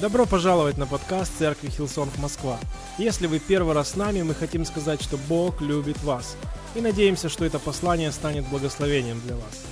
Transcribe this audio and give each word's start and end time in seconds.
Добро 0.00 0.24
пожаловать 0.24 0.78
на 0.78 0.86
подкаст 0.86 1.36
Церкви 1.38 1.68
Hillsong 1.68 2.16
Москва. 2.16 2.58
Если 2.96 3.26
вы 3.26 3.38
первый 3.38 3.74
раз 3.74 3.90
с 3.90 3.96
нами, 3.96 4.22
мы 4.22 4.34
хотим 4.34 4.64
сказать, 4.64 5.02
что 5.02 5.18
Бог 5.28 5.60
любит 5.60 6.02
вас. 6.02 6.38
И 6.74 6.80
надеемся, 6.80 7.28
что 7.28 7.44
это 7.44 7.58
послание 7.58 8.10
станет 8.10 8.48
благословением 8.48 9.20
для 9.20 9.36
вас. 9.36 9.66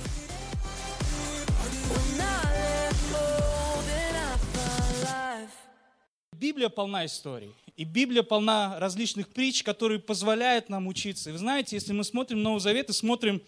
Библия 6.33 6.69
полна 6.69 7.07
историй. 7.07 7.55
И 7.75 7.83
Библия 7.83 8.21
полна 8.21 8.79
различных 8.79 9.29
притч, 9.29 9.63
которые 9.63 9.99
позволяют 9.99 10.69
нам 10.69 10.87
учиться. 10.87 11.29
И 11.29 11.33
вы 11.33 11.39
знаете, 11.39 11.75
если 11.75 11.91
мы 11.91 12.03
смотрим 12.03 12.43
Новый 12.43 12.59
Завет 12.59 12.89
и 12.89 12.93
смотрим 12.93 13.41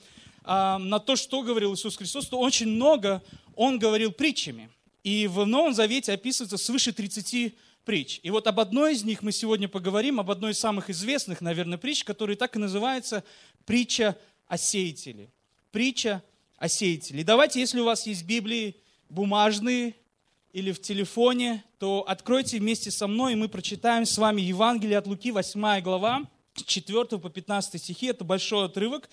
на 0.43 0.99
то, 0.99 1.15
что 1.15 1.41
говорил 1.41 1.73
Иисус 1.73 1.97
Христос, 1.97 2.27
то 2.27 2.39
очень 2.39 2.67
много 2.67 3.23
Он 3.55 3.79
говорил 3.79 4.11
притчами. 4.11 4.69
И 5.03 5.27
в 5.27 5.45
Новом 5.45 5.73
Завете 5.73 6.13
описывается 6.13 6.57
свыше 6.57 6.91
30 6.93 7.55
притч. 7.85 8.19
И 8.23 8.29
вот 8.29 8.47
об 8.47 8.59
одной 8.59 8.93
из 8.93 9.03
них 9.03 9.23
мы 9.23 9.31
сегодня 9.31 9.67
поговорим, 9.67 10.19
об 10.19 10.29
одной 10.29 10.51
из 10.51 10.59
самых 10.59 10.89
известных, 10.89 11.41
наверное, 11.41 11.77
притч, 11.77 12.03
которая 12.03 12.35
так 12.35 12.55
и 12.55 12.59
называется 12.59 13.23
притча 13.65 14.17
о 14.47 14.57
сеятеле. 14.57 15.31
Притча 15.71 16.23
о 16.57 16.67
сеятеле. 16.67 17.23
Давайте, 17.23 17.59
если 17.59 17.79
у 17.79 17.85
вас 17.85 18.05
есть 18.05 18.23
Библии 18.25 18.75
бумажные 19.09 19.95
или 20.53 20.71
в 20.71 20.81
телефоне, 20.81 21.63
то 21.79 22.03
откройте 22.07 22.59
вместе 22.59 22.91
со 22.91 23.07
мной, 23.07 23.33
и 23.33 23.35
мы 23.35 23.49
прочитаем 23.49 24.05
с 24.05 24.17
вами 24.17 24.41
Евангелие 24.41 24.97
от 24.97 25.07
Луки, 25.07 25.31
8 25.31 25.81
глава, 25.81 26.29
с 26.55 26.63
4 26.63 27.05
по 27.05 27.29
15 27.29 27.81
стихи. 27.81 28.07
Это 28.07 28.23
большой 28.23 28.65
отрывок, 28.65 29.09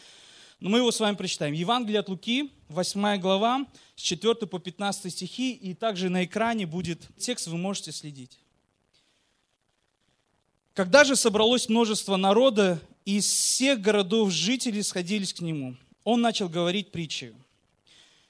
но 0.60 0.70
мы 0.70 0.78
его 0.78 0.90
с 0.90 1.00
вами 1.00 1.14
прочитаем. 1.14 1.52
Евангелие 1.52 2.00
от 2.00 2.08
Луки, 2.08 2.50
8 2.68 3.18
глава, 3.20 3.66
с 3.94 4.02
4 4.02 4.34
по 4.34 4.58
15 4.58 5.12
стихи, 5.12 5.52
и 5.52 5.74
также 5.74 6.08
на 6.08 6.24
экране 6.24 6.66
будет 6.66 7.06
текст, 7.16 7.46
вы 7.46 7.56
можете 7.56 7.92
следить. 7.92 8.38
Когда 10.74 11.04
же 11.04 11.16
собралось 11.16 11.68
множество 11.68 12.16
народа, 12.16 12.80
из 13.04 13.26
всех 13.26 13.80
городов 13.80 14.30
жители 14.30 14.80
сходились 14.80 15.32
к 15.32 15.40
нему, 15.40 15.76
он 16.04 16.20
начал 16.20 16.48
говорить 16.48 16.90
притчей. 16.92 17.32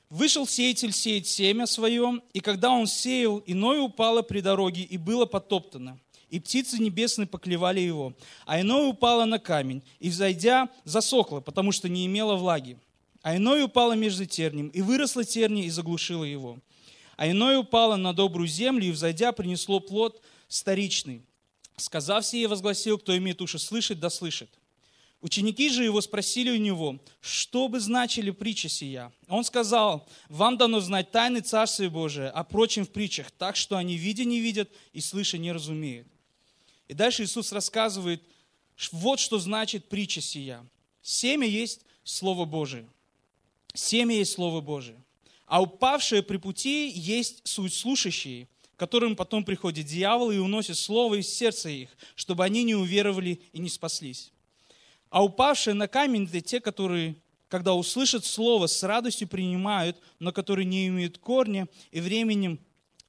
Вышел 0.08 0.46
сеятель 0.46 0.92
сеять 0.92 1.26
семя 1.26 1.66
свое, 1.66 2.22
и 2.32 2.40
когда 2.40 2.70
он 2.70 2.86
сеял, 2.86 3.42
иное 3.46 3.80
упало 3.80 4.22
при 4.22 4.40
дороге 4.40 4.82
и 4.82 4.96
было 4.96 5.26
потоптано 5.26 5.98
и 6.30 6.40
птицы 6.40 6.78
небесные 6.78 7.26
поклевали 7.26 7.80
его. 7.80 8.14
А 8.46 8.60
иное 8.60 8.86
упало 8.86 9.24
на 9.24 9.38
камень, 9.38 9.82
и, 9.98 10.10
взойдя, 10.10 10.68
засохло, 10.84 11.40
потому 11.40 11.72
что 11.72 11.88
не 11.88 12.06
имело 12.06 12.36
влаги. 12.36 12.78
А 13.22 13.36
иное 13.36 13.64
упало 13.64 13.92
между 13.92 14.26
тернием, 14.26 14.68
и 14.68 14.80
выросло 14.80 15.24
терни, 15.24 15.64
и 15.64 15.70
заглушило 15.70 16.24
его. 16.24 16.58
А 17.16 17.28
иное 17.28 17.58
упало 17.58 17.96
на 17.96 18.12
добрую 18.12 18.48
землю, 18.48 18.86
и, 18.86 18.92
взойдя, 18.92 19.32
принесло 19.32 19.80
плод 19.80 20.22
старичный. 20.48 21.22
Сказав 21.76 22.24
сие, 22.24 22.48
возгласил, 22.48 22.98
кто 22.98 23.16
имеет 23.16 23.40
уши 23.40 23.58
слышать, 23.58 24.00
да 24.00 24.10
слышит. 24.10 24.50
Ученики 25.20 25.68
же 25.68 25.82
его 25.82 26.00
спросили 26.00 26.50
у 26.50 26.56
него, 26.56 27.00
что 27.20 27.66
бы 27.68 27.80
значили 27.80 28.30
притча 28.30 28.68
сия. 28.68 29.12
Он 29.28 29.42
сказал, 29.42 30.08
вам 30.28 30.56
дано 30.56 30.78
знать 30.78 31.10
тайны 31.10 31.40
Царствия 31.40 31.90
Божия, 31.90 32.30
а 32.30 32.44
прочим 32.44 32.86
в 32.86 32.90
притчах, 32.90 33.32
так 33.32 33.56
что 33.56 33.76
они 33.76 33.96
видя 33.96 34.24
не 34.24 34.38
видят 34.38 34.70
и 34.92 35.00
слыша 35.00 35.36
не 35.36 35.50
разумеют. 35.50 36.06
И 36.88 36.94
дальше 36.94 37.24
Иисус 37.24 37.52
рассказывает, 37.52 38.22
вот 38.92 39.20
что 39.20 39.38
значит 39.38 39.88
притча 39.88 40.20
сия. 40.20 40.66
Семя 41.02 41.46
есть 41.46 41.82
Слово 42.02 42.44
Божие. 42.44 42.88
Семя 43.74 44.16
есть 44.16 44.32
Слово 44.32 44.60
Божие. 44.60 44.98
А 45.46 45.62
упавшее 45.62 46.22
при 46.22 46.38
пути 46.38 46.90
есть 46.90 47.40
суть 47.44 47.74
слушающие, 47.74 48.48
которым 48.76 49.16
потом 49.16 49.44
приходит 49.44 49.86
дьявол 49.86 50.30
и 50.30 50.38
уносит 50.38 50.76
Слово 50.76 51.16
из 51.16 51.28
сердца 51.28 51.68
их, 51.68 51.90
чтобы 52.14 52.44
они 52.44 52.64
не 52.64 52.74
уверовали 52.74 53.40
и 53.52 53.58
не 53.58 53.68
спаслись. 53.68 54.32
А 55.10 55.24
упавшие 55.24 55.74
на 55.74 55.88
камень– 55.88 56.24
это 56.28 56.40
те, 56.40 56.60
которые, 56.60 57.16
когда 57.48 57.74
услышат 57.74 58.24
Слово, 58.24 58.66
с 58.66 58.82
радостью 58.82 59.28
принимают, 59.28 59.98
но 60.18 60.32
которые 60.32 60.64
не 60.64 60.86
имеют 60.88 61.18
корня 61.18 61.68
и 61.90 62.00
временем 62.00 62.60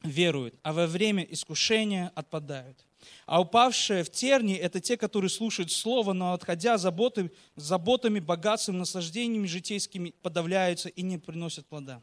веруют, 0.02 0.56
а 0.64 0.74
во 0.74 0.88
время 0.88 1.24
искушения 1.24 2.12
отпадают. 2.16 2.86
А 3.26 3.42
упавшие 3.42 4.04
в 4.04 4.10
терни– 4.10 4.56
это 4.56 4.80
те, 4.80 4.98
которые 4.98 5.30
слушают 5.30 5.72
Слово, 5.72 6.14
но 6.14 6.34
отходя 6.34 6.78
заботы, 6.78 7.32
заботами, 7.56 8.20
богатством, 8.20 8.78
наслаждениями 8.78 9.48
житейскими 9.48 10.14
подавляются 10.22 10.90
и 10.90 11.02
не 11.02 11.18
приносят 11.18 11.66
плода. 11.68 12.02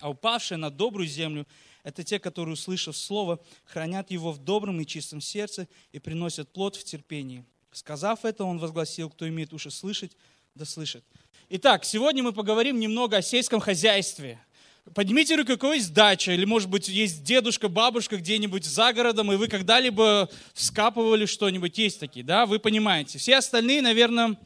А 0.00 0.10
упавшие 0.10 0.58
на 0.58 0.70
добрую 0.70 1.06
землю– 1.06 1.46
это 1.82 2.02
те, 2.02 2.18
которые, 2.18 2.54
услышав 2.54 2.96
Слово, 2.96 3.40
хранят 3.64 4.10
его 4.10 4.32
в 4.32 4.38
добром 4.38 4.80
и 4.80 4.86
чистом 4.86 5.20
сердце 5.20 5.68
и 5.92 5.98
приносят 5.98 6.52
плод 6.52 6.76
в 6.76 6.84
терпении. 6.84 7.44
Сказав 7.70 8.24
это, 8.24 8.44
он 8.44 8.58
возгласил, 8.58 9.10
кто 9.10 9.28
имеет 9.28 9.52
уши 9.52 9.70
слышать, 9.70 10.16
да 10.54 10.64
слышит. 10.64 11.04
Итак, 11.48 11.84
сегодня 11.84 12.22
мы 12.22 12.32
поговорим 12.32 12.80
немного 12.80 13.18
о 13.18 13.22
сельском 13.22 13.60
хозяйстве– 13.60 14.40
Поднимите 14.94 15.34
руку, 15.34 15.52
у 15.52 15.58
кого 15.58 15.74
есть 15.74 15.92
дача, 15.92 16.32
или, 16.32 16.44
может 16.44 16.70
быть, 16.70 16.88
есть 16.88 17.24
дедушка, 17.24 17.68
бабушка 17.68 18.16
где-нибудь 18.16 18.64
за 18.64 18.92
городом, 18.92 19.32
и 19.32 19.36
вы 19.36 19.48
когда-либо 19.48 20.28
вскапывали 20.54 21.26
что-нибудь, 21.26 21.76
есть 21.76 21.98
такие, 21.98 22.24
да, 22.24 22.46
вы 22.46 22.58
понимаете. 22.58 23.18
Все 23.18 23.36
остальные, 23.36 23.82
наверное, 23.82 24.38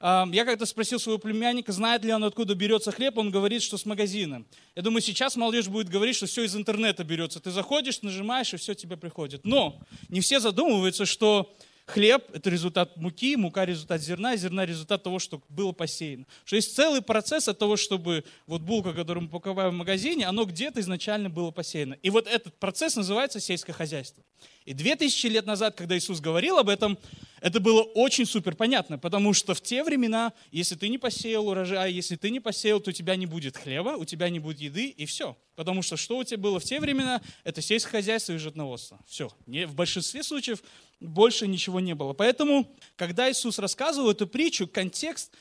я 0.00 0.44
как-то 0.44 0.66
спросил 0.66 0.98
своего 0.98 1.18
племянника, 1.18 1.72
знает 1.72 2.04
ли 2.04 2.12
он, 2.12 2.24
откуда 2.24 2.54
берется 2.54 2.90
хлеб, 2.90 3.18
он 3.18 3.30
говорит, 3.30 3.62
что 3.62 3.76
с 3.76 3.84
магазина. 3.84 4.44
Я 4.74 4.82
думаю, 4.82 5.02
сейчас 5.02 5.36
молодежь 5.36 5.68
будет 5.68 5.88
говорить, 5.88 6.16
что 6.16 6.26
все 6.26 6.42
из 6.42 6.56
интернета 6.56 7.04
берется. 7.04 7.38
Ты 7.38 7.50
заходишь, 7.50 8.02
нажимаешь, 8.02 8.52
и 8.54 8.56
все 8.56 8.74
тебе 8.74 8.96
приходит. 8.96 9.44
Но 9.44 9.78
не 10.08 10.20
все 10.20 10.40
задумываются, 10.40 11.06
что 11.06 11.54
Хлеб– 11.92 12.24
это 12.32 12.48
результат 12.48 12.96
муки, 12.96 13.36
мука– 13.36 13.64
результат 13.66 14.00
зерна, 14.00 14.34
зерна– 14.36 14.64
результат 14.66 15.02
того, 15.02 15.18
что 15.18 15.42
было 15.50 15.72
посеяно. 15.72 16.24
Что 16.46 16.56
есть 16.56 16.74
целый 16.74 17.02
процесс 17.02 17.48
от 17.48 17.58
того, 17.58 17.76
чтобы 17.76 18.24
вот 18.46 18.62
булка, 18.62 18.94
которую 18.94 19.24
мы 19.24 19.28
покупаем 19.28 19.72
в 19.74 19.76
магазине, 19.76 20.26
оно 20.26 20.46
где-то 20.46 20.80
изначально 20.80 21.28
было 21.28 21.50
посеяно. 21.50 21.98
И 22.02 22.08
вот 22.08 22.26
этот 22.26 22.58
процесс 22.58 22.96
называется 22.96 23.40
сельское 23.40 23.74
хозяйство. 23.74 24.24
И 24.64 24.72
две 24.72 24.96
тысячи 24.96 25.26
лет 25.26 25.44
назад, 25.44 25.74
когда 25.74 25.98
Иисус 25.98 26.20
говорил 26.20 26.56
об 26.56 26.70
этом, 26.70 26.96
это 27.42 27.60
было 27.60 27.82
очень 27.82 28.24
супер 28.24 28.54
понятно, 28.54 28.98
потому 28.98 29.34
что 29.34 29.52
в 29.52 29.60
те 29.60 29.82
времена, 29.82 30.32
если 30.52 30.76
ты 30.76 30.88
не 30.88 30.96
посеял 30.96 31.46
урожай, 31.48 31.92
если 31.92 32.16
ты 32.16 32.30
не 32.30 32.40
посеял, 32.40 32.80
то 32.80 32.90
у 32.90 32.92
тебя 32.92 33.16
не 33.16 33.26
будет 33.26 33.56
хлеба, 33.56 33.96
у 33.98 34.04
тебя 34.04 34.30
не 34.30 34.38
будет 34.38 34.60
еды, 34.60 34.86
и 34.86 35.04
все. 35.04 35.36
Потому 35.56 35.82
что 35.82 35.96
что 35.96 36.16
у 36.18 36.24
тебя 36.24 36.38
было 36.38 36.60
в 36.60 36.64
те 36.64 36.80
времена, 36.80 37.20
это 37.44 37.60
сельское 37.60 37.90
хозяйство 37.90 38.32
и 38.32 38.38
животноводство. 38.38 39.00
Все. 39.06 39.30
Не, 39.46 39.66
в 39.66 39.74
большинстве 39.74 40.22
случаев 40.22 40.62
больше 41.02 41.46
ничего 41.46 41.80
не 41.80 41.94
было. 41.94 42.12
Поэтому, 42.12 42.70
когда 42.96 43.30
Иисус 43.30 43.58
рассказывал 43.58 44.10
эту 44.10 44.26
притчу, 44.26 44.66
контекст 44.66 45.32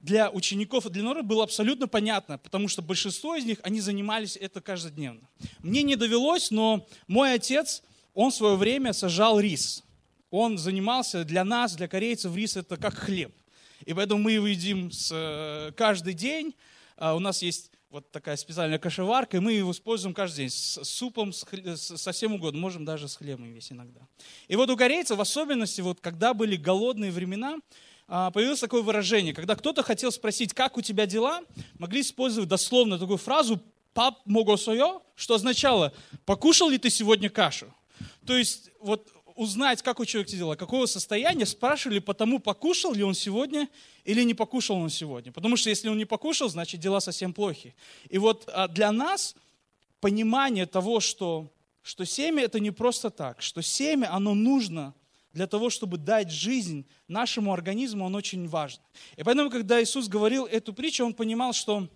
для 0.00 0.30
учеников 0.30 0.86
и 0.86 0.90
для 0.90 1.02
народа 1.02 1.26
было 1.26 1.44
абсолютно 1.44 1.86
понятно, 1.86 2.38
потому 2.38 2.68
что 2.68 2.82
большинство 2.82 3.36
из 3.36 3.44
них, 3.44 3.58
они 3.62 3.80
занимались 3.80 4.36
это 4.36 4.60
каждодневно. 4.60 5.28
Мне 5.60 5.82
не 5.82 5.96
довелось, 5.96 6.50
но 6.50 6.86
мой 7.06 7.34
отец, 7.34 7.82
он 8.14 8.30
в 8.30 8.34
свое 8.34 8.56
время 8.56 8.92
сажал 8.92 9.38
рис. 9.38 9.84
Он 10.30 10.58
занимался 10.58 11.24
для 11.24 11.44
нас, 11.44 11.74
для 11.74 11.88
корейцев, 11.88 12.34
рис 12.34 12.56
это 12.56 12.76
как 12.76 12.94
хлеб. 12.94 13.32
И 13.84 13.92
поэтому 13.92 14.22
мы 14.22 14.32
его 14.32 14.46
едим 14.46 14.90
с, 14.90 15.10
э, 15.12 15.72
каждый 15.76 16.14
день. 16.14 16.54
А 16.96 17.14
у 17.14 17.18
нас 17.18 17.42
есть 17.42 17.70
вот 17.90 18.08
такая 18.12 18.36
специальная 18.36 18.78
кашеварка, 18.78 19.36
и 19.36 19.40
мы 19.40 19.52
его 19.52 19.72
используем 19.72 20.14
каждый 20.14 20.36
день 20.36 20.50
с 20.50 20.84
супом, 20.84 21.32
с, 21.32 21.44
с, 21.44 21.96
со 21.98 22.12
всем 22.12 22.34
угодно, 22.34 22.60
можем 22.60 22.84
даже 22.84 23.08
с 23.08 23.16
хлебом 23.16 23.52
весь 23.52 23.72
иногда. 23.72 24.00
И 24.46 24.54
вот 24.54 24.70
у 24.70 24.76
корейцев, 24.76 25.18
в 25.18 25.20
особенности, 25.20 25.80
вот 25.80 26.00
когда 26.00 26.32
были 26.32 26.54
голодные 26.54 27.10
времена, 27.10 27.58
а, 28.06 28.30
появилось 28.30 28.60
такое 28.60 28.82
выражение, 28.82 29.34
когда 29.34 29.56
кто-то 29.56 29.82
хотел 29.82 30.12
спросить, 30.12 30.54
как 30.54 30.76
у 30.76 30.82
тебя 30.82 31.06
дела, 31.06 31.42
могли 31.78 32.02
использовать 32.02 32.48
дословно 32.48 32.98
такую 32.98 33.18
фразу 33.18 33.60
«пап 33.92 34.20
могосойо», 34.24 35.02
что 35.16 35.34
означало 35.34 35.92
«покушал 36.24 36.68
ли 36.68 36.78
ты 36.78 36.90
сегодня 36.90 37.28
кашу?». 37.28 37.74
То 38.24 38.36
есть 38.36 38.70
вот 38.78 39.12
узнать, 39.40 39.80
как 39.80 40.00
у 40.00 40.04
человека 40.04 40.36
дела, 40.36 40.54
какого 40.54 40.84
состояния, 40.84 41.46
спрашивали 41.46 41.98
потому, 41.98 42.40
покушал 42.40 42.92
ли 42.92 43.02
он 43.02 43.14
сегодня 43.14 43.70
или 44.04 44.22
не 44.22 44.34
покушал 44.34 44.76
он 44.76 44.90
сегодня. 44.90 45.32
Потому 45.32 45.56
что 45.56 45.70
если 45.70 45.88
он 45.88 45.96
не 45.96 46.04
покушал, 46.04 46.50
значит 46.50 46.78
дела 46.78 47.00
совсем 47.00 47.32
плохи. 47.32 47.74
И 48.10 48.18
вот 48.18 48.44
а, 48.52 48.68
для 48.68 48.92
нас 48.92 49.34
понимание 50.00 50.66
того, 50.66 51.00
что, 51.00 51.50
что 51.80 52.04
семя 52.04 52.42
это 52.42 52.60
не 52.60 52.70
просто 52.70 53.08
так, 53.08 53.40
что 53.40 53.62
семя, 53.62 54.14
оно 54.14 54.34
нужно 54.34 54.94
для 55.32 55.46
того, 55.46 55.70
чтобы 55.70 55.96
дать 55.96 56.30
жизнь 56.30 56.86
нашему 57.08 57.54
организму, 57.54 58.04
он 58.04 58.14
очень 58.16 58.46
важно. 58.46 58.84
И 59.16 59.22
поэтому, 59.22 59.48
когда 59.48 59.82
Иисус 59.82 60.06
говорил 60.06 60.44
эту 60.44 60.74
притчу, 60.74 61.06
он 61.06 61.14
понимал, 61.14 61.54
что 61.54 61.88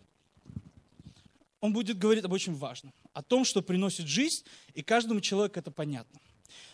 он 1.60 1.72
будет 1.74 1.98
говорить 1.98 2.24
об 2.24 2.32
очень 2.32 2.54
важном, 2.54 2.94
о 3.12 3.22
том, 3.22 3.44
что 3.44 3.60
приносит 3.60 4.06
жизнь, 4.06 4.44
и 4.72 4.82
каждому 4.82 5.20
человеку 5.20 5.58
это 5.58 5.70
понятно. 5.70 6.20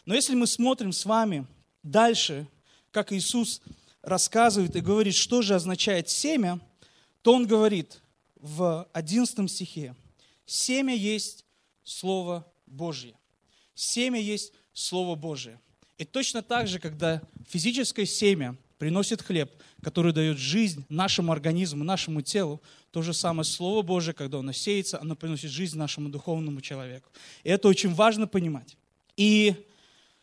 Но 0.06 0.14
если 0.14 0.34
мы 0.34 0.46
смотрим 0.46 0.92
с 0.92 1.04
вами 1.04 1.46
дальше, 1.82 2.46
как 2.90 3.12
Иисус 3.12 3.60
рассказывает 4.02 4.76
и 4.76 4.80
говорит, 4.80 5.14
что 5.14 5.42
же 5.42 5.54
означает 5.54 6.08
семя, 6.08 6.60
то 7.22 7.34
Он 7.34 7.46
говорит, 7.46 8.00
в 8.40 8.88
11 8.92 9.50
стихе. 9.50 9.94
Семя 10.46 10.94
есть 10.94 11.44
Слово 11.84 12.46
Божье. 12.66 13.14
Семя 13.74 14.20
есть 14.20 14.52
Слово 14.72 15.14
Божие. 15.14 15.60
И 15.98 16.04
точно 16.04 16.42
так 16.42 16.66
же, 16.66 16.78
когда 16.78 17.22
физическое 17.48 18.06
семя 18.06 18.56
приносит 18.78 19.22
хлеб, 19.22 19.52
который 19.82 20.12
дает 20.12 20.38
жизнь 20.38 20.84
нашему 20.88 21.32
организму, 21.32 21.84
нашему 21.84 22.22
телу, 22.22 22.62
то 22.90 23.02
же 23.02 23.12
самое 23.12 23.44
Слово 23.44 23.82
Божие, 23.82 24.14
когда 24.14 24.38
оно 24.38 24.52
сеется, 24.52 24.98
оно 25.00 25.14
приносит 25.14 25.50
жизнь 25.50 25.76
нашему 25.76 26.08
духовному 26.08 26.60
человеку. 26.62 27.10
И 27.44 27.50
это 27.50 27.68
очень 27.68 27.92
важно 27.92 28.26
понимать. 28.26 28.76
И 29.16 29.54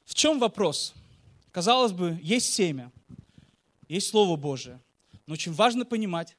в 0.08 0.16
чем 0.16 0.40
вопрос? 0.40 0.94
Казалось 1.52 1.92
бы, 1.92 2.18
есть 2.24 2.54
семя, 2.54 2.92
есть 3.90 4.08
Слово 4.08 4.38
Божие. 4.38 4.80
Но 5.26 5.34
очень 5.34 5.52
важно 5.52 5.84
понимать, 5.84 6.38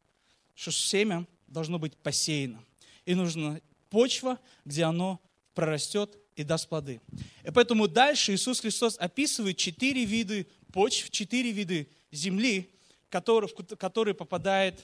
что 0.54 0.72
семя 0.72 1.26
должно 1.46 1.78
быть 1.78 1.94
посеяно. 1.98 2.64
И 3.04 3.14
нужна 3.14 3.60
почва, 3.90 4.38
где 4.64 4.84
оно 4.84 5.20
прорастет 5.52 6.16
и 6.34 6.44
даст 6.44 6.66
плоды. 6.66 7.02
И 7.44 7.50
поэтому 7.50 7.88
дальше 7.88 8.34
Иисус 8.34 8.60
Христос 8.60 8.96
описывает 8.98 9.58
четыре 9.58 10.06
вида 10.06 10.46
почв, 10.72 11.10
четыре 11.10 11.52
вида 11.52 11.86
земли, 12.10 12.70
в 13.10 13.76
которые 13.76 14.14
попадает 14.14 14.82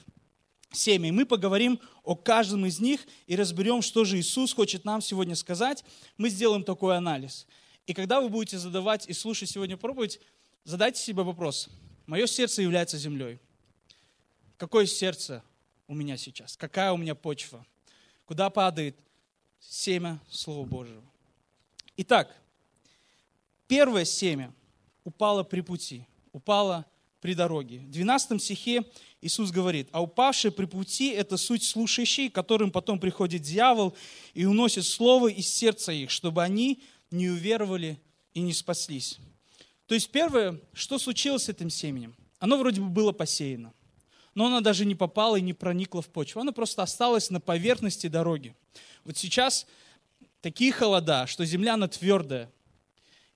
семя. 0.71 1.07
И 1.07 1.11
мы 1.11 1.25
поговорим 1.25 1.79
о 2.03 2.15
каждом 2.15 2.67
из 2.67 2.79
них 2.79 3.01
и 3.25 3.35
разберем, 3.35 3.81
что 3.81 4.03
же 4.03 4.19
Иисус 4.19 4.53
хочет 4.53 4.85
нам 4.85 5.01
сегодня 5.01 5.35
сказать. 5.35 5.83
Мы 6.17 6.29
сделаем 6.29 6.63
такой 6.63 6.97
анализ. 6.97 7.47
И 7.87 7.93
когда 7.93 8.19
вы 8.19 8.29
будете 8.29 8.57
задавать 8.57 9.07
и 9.07 9.13
слушать 9.13 9.49
сегодня 9.49 9.77
проповедь, 9.77 10.19
задайте 10.63 11.01
себе 11.01 11.23
вопрос. 11.23 11.69
Мое 12.07 12.25
сердце 12.25 12.61
является 12.61 12.97
землей. 12.97 13.39
Какое 14.57 14.85
сердце 14.85 15.43
у 15.87 15.93
меня 15.93 16.17
сейчас? 16.17 16.57
Какая 16.57 16.91
у 16.91 16.97
меня 16.97 17.13
почва? 17.13 17.65
Куда 18.25 18.49
падает 18.49 18.95
семя 19.59 20.19
Слова 20.29 20.65
Божьего? 20.65 21.03
Итак, 21.97 22.35
первое 23.67 24.05
семя 24.05 24.53
упало 25.03 25.43
при 25.43 25.61
пути, 25.61 26.07
упало 26.31 26.85
при 27.21 27.33
дороге. 27.33 27.79
В 27.79 27.91
12 27.91 28.41
стихе 28.41 28.83
Иисус 29.21 29.51
говорит, 29.51 29.89
а 29.91 30.01
упавшие 30.01 30.51
при 30.51 30.65
пути– 30.65 31.09
это 31.11 31.37
суть 31.37 31.63
слушающие, 31.63 32.29
которым 32.29 32.71
потом 32.71 32.99
приходит 32.99 33.41
дьявол 33.41 33.95
и 34.33 34.45
уносит 34.45 34.85
слово 34.85 35.29
из 35.29 35.47
сердца 35.47 35.91
их, 35.91 36.11
чтобы 36.11 36.43
они 36.43 36.83
не 37.15 37.29
уверовали 37.29 37.99
и 38.33 38.41
не 38.41 38.53
спаслись. 38.53 39.17
То 39.87 39.95
есть 39.95 40.11
первое, 40.11 40.59
что 40.73 40.99
случилось 40.99 41.43
с 41.43 41.49
этим 41.49 41.69
семенем? 41.69 42.15
Оно 42.39 42.57
вроде 42.57 42.81
бы 42.81 42.89
было 42.89 43.11
посеяно, 43.11 43.73
но 44.33 44.47
оно 44.47 44.61
даже 44.61 44.85
не 44.85 44.95
попало 44.95 45.37
и 45.37 45.41
не 45.41 45.53
проникло 45.53 46.01
в 46.01 46.07
почву. 46.07 46.41
Оно 46.41 46.51
просто 46.51 46.83
осталось 46.83 47.29
на 47.29 47.39
поверхности 47.39 48.07
дороги. 48.07 48.55
Вот 49.03 49.17
сейчас 49.17 49.65
такие 50.41 50.71
холода, 50.71 51.27
что 51.27 51.45
земля 51.45 51.75
она 51.75 51.87
твердая. 51.87 52.51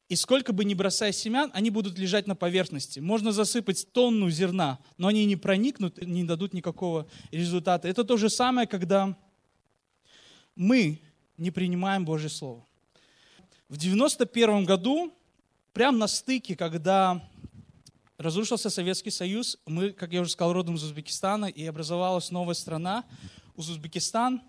И 0.10 0.16
сколько 0.16 0.54
бы 0.54 0.66
ни 0.66 0.74
бросая 0.74 1.12
семян, 1.12 1.52
они 1.54 1.70
будут 1.70 2.00
лежать 2.00 2.26
на 2.26 2.36
поверхности. 2.36 3.00
Можно 3.00 3.32
засыпать 3.32 3.92
тонну 3.94 4.30
зерна, 4.32 4.80
но 4.98 5.08
они 5.08 5.26
не 5.26 5.36
проникнут, 5.36 6.02
не 6.02 6.24
дадут 6.24 6.54
никакого 6.54 7.08
результата. 7.32 7.88
Это 7.88 8.04
то 8.04 8.18
же 8.18 8.30
самое, 8.32 8.68
когда 8.68 9.16
мы 10.56 11.00
не 11.38 11.52
принимаем 11.52 12.06
Божье 12.06 12.30
Слово. 12.30 12.66
В 13.70 13.78
91 13.78 14.66
году, 14.66 15.14
прямо 15.74 15.96
на 15.96 16.08
стыке, 16.08 16.56
когда 16.56 17.24
разрушился 18.18 18.72
Советский 18.72 19.12
Союз, 19.12 19.60
мы, 19.68 19.92
как 19.92 20.12
я 20.12 20.22
уже 20.22 20.32
сказал, 20.32 20.54
родом 20.54 20.74
из 20.74 20.84
Узбекистана, 20.84 21.46
и 21.46 21.64
образовалась 21.68 22.32
новая 22.32 22.56
страна, 22.56 23.06
Узбекистан. 23.56 24.42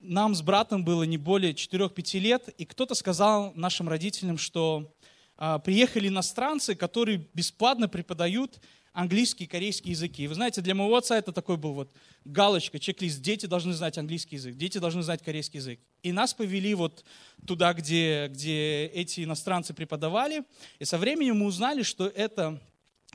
Нам 0.00 0.34
с 0.34 0.40
братом 0.40 0.82
было 0.82 1.02
не 1.02 1.18
более 1.18 1.52
4-5 1.52 2.18
лет, 2.20 2.48
и 2.56 2.64
кто-то 2.64 2.94
сказал 2.94 3.52
нашим 3.54 3.86
родителям, 3.86 4.38
что 4.38 4.94
а, 5.36 5.58
приехали 5.58 6.08
иностранцы, 6.08 6.74
которые 6.74 7.28
бесплатно 7.34 7.86
преподают 7.86 8.62
английский 8.98 9.46
корейский 9.46 9.92
языки. 9.92 10.24
И 10.24 10.26
вы 10.26 10.34
знаете, 10.34 10.60
для 10.60 10.74
моего 10.74 10.96
отца 10.96 11.16
это 11.16 11.30
такой 11.30 11.56
был 11.56 11.72
вот 11.72 11.92
галочка, 12.24 12.80
чек-лист. 12.80 13.20
Дети 13.20 13.46
должны 13.46 13.72
знать 13.72 13.96
английский 13.96 14.34
язык, 14.34 14.56
дети 14.56 14.78
должны 14.78 15.04
знать 15.04 15.22
корейский 15.22 15.58
язык. 15.58 15.78
И 16.02 16.10
нас 16.10 16.34
повели 16.34 16.74
вот 16.74 17.04
туда, 17.46 17.72
где, 17.74 18.26
где 18.26 18.86
эти 18.86 19.22
иностранцы 19.22 19.72
преподавали. 19.72 20.42
И 20.80 20.84
со 20.84 20.98
временем 20.98 21.38
мы 21.38 21.46
узнали, 21.46 21.84
что 21.84 22.08
это 22.08 22.60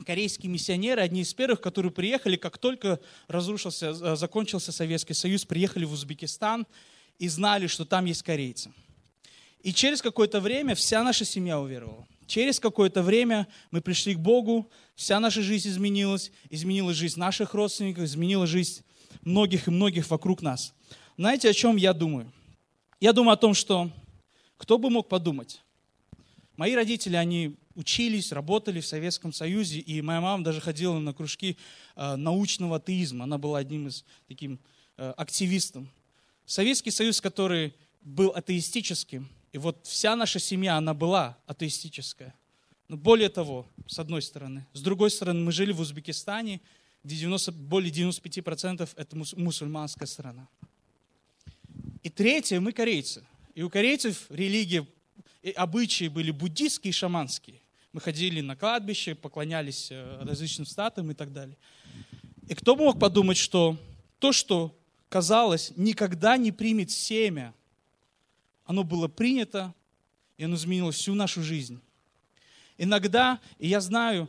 корейские 0.06 0.50
миссионеры, 0.50 1.02
одни 1.02 1.20
из 1.20 1.34
первых, 1.34 1.60
которые 1.60 1.92
приехали, 1.92 2.36
как 2.36 2.56
только 2.56 2.98
разрушился, 3.28 3.90
э, 3.90 4.16
закончился 4.16 4.72
Советский 4.72 5.12
Союз, 5.12 5.44
приехали 5.44 5.84
в 5.84 5.92
Узбекистан 5.92 6.66
и 7.18 7.28
знали, 7.28 7.66
что 7.66 7.84
там 7.84 8.06
есть 8.06 8.22
корейцы. 8.22 8.72
И 9.60 9.74
через 9.74 10.00
какое-то 10.00 10.40
время 10.40 10.74
вся 10.74 11.04
наша 11.04 11.26
семья 11.26 11.60
уверовала. 11.60 12.06
Через 12.26 12.58
какое-то 12.58 13.02
время 13.02 13.46
мы 13.70 13.80
пришли 13.80 14.14
к 14.14 14.18
Богу, 14.18 14.70
вся 14.94 15.20
наша 15.20 15.42
жизнь 15.42 15.68
изменилась, 15.68 16.32
изменилась 16.50 16.96
жизнь 16.96 17.18
наших 17.20 17.54
родственников, 17.54 18.04
изменилась 18.04 18.50
жизнь 18.50 18.82
многих 19.22 19.68
и 19.68 19.70
многих 19.70 20.10
вокруг 20.10 20.42
нас. 20.42 20.74
Знаете, 21.16 21.50
о 21.50 21.52
чем 21.52 21.76
я 21.76 21.92
думаю? 21.92 22.32
Я 23.00 23.12
думаю 23.12 23.34
о 23.34 23.36
том, 23.36 23.54
что 23.54 23.90
кто 24.56 24.78
бы 24.78 24.90
мог 24.90 25.08
подумать? 25.08 25.62
Мои 26.56 26.74
родители, 26.74 27.16
они 27.16 27.56
учились, 27.74 28.32
работали 28.32 28.80
в 28.80 28.86
Советском 28.86 29.32
Союзе, 29.32 29.80
и 29.80 30.00
моя 30.00 30.20
мама 30.20 30.44
даже 30.44 30.60
ходила 30.60 30.98
на 30.98 31.12
кружки 31.12 31.58
э, 31.96 32.16
научного 32.16 32.76
атеизма. 32.76 33.24
Она 33.24 33.38
была 33.38 33.58
одним 33.58 33.88
из 33.88 34.04
таким 34.28 34.60
э, 34.96 35.12
активистом. 35.16 35.90
Советский 36.46 36.90
Союз, 36.90 37.20
который 37.20 37.74
был 38.02 38.30
атеистическим, 38.30 39.28
и 39.54 39.58
вот 39.58 39.86
вся 39.86 40.16
наша 40.16 40.40
семья, 40.40 40.78
она 40.78 40.94
была 40.94 41.38
атеистическая. 41.46 42.34
Но 42.88 42.96
более 42.96 43.28
того, 43.28 43.68
с 43.86 44.00
одной 44.00 44.20
стороны. 44.20 44.66
С 44.72 44.82
другой 44.82 45.12
стороны, 45.12 45.44
мы 45.44 45.52
жили 45.52 45.70
в 45.70 45.78
Узбекистане, 45.78 46.60
где 47.04 47.14
90, 47.14 47.52
более 47.52 47.92
95% 47.92 48.90
это 48.96 49.16
мусульманская 49.36 50.08
страна. 50.08 50.48
И 52.02 52.10
третье, 52.10 52.58
мы 52.58 52.72
корейцы. 52.72 53.24
И 53.54 53.62
у 53.62 53.70
корейцев 53.70 54.26
религия, 54.28 54.88
и 55.40 55.52
обычаи 55.52 56.08
были 56.08 56.32
буддистские 56.32 56.90
и 56.90 56.92
шаманские. 56.92 57.60
Мы 57.92 58.00
ходили 58.00 58.40
на 58.40 58.56
кладбище, 58.56 59.14
поклонялись 59.14 59.86
э, 59.92 60.22
различным 60.24 60.66
статуям 60.66 61.12
и 61.12 61.14
так 61.14 61.32
далее. 61.32 61.56
И 62.48 62.56
кто 62.56 62.74
мог 62.74 62.98
подумать, 62.98 63.36
что 63.36 63.78
то, 64.18 64.32
что 64.32 64.76
казалось, 65.08 65.72
никогда 65.76 66.36
не 66.36 66.50
примет 66.50 66.90
семя 66.90 67.54
оно 68.64 68.84
было 68.84 69.08
принято, 69.08 69.74
и 70.36 70.44
оно 70.44 70.56
изменило 70.56 70.92
всю 70.92 71.14
нашу 71.14 71.42
жизнь. 71.42 71.80
Иногда, 72.78 73.40
и 73.58 73.68
я 73.68 73.80
знаю, 73.80 74.28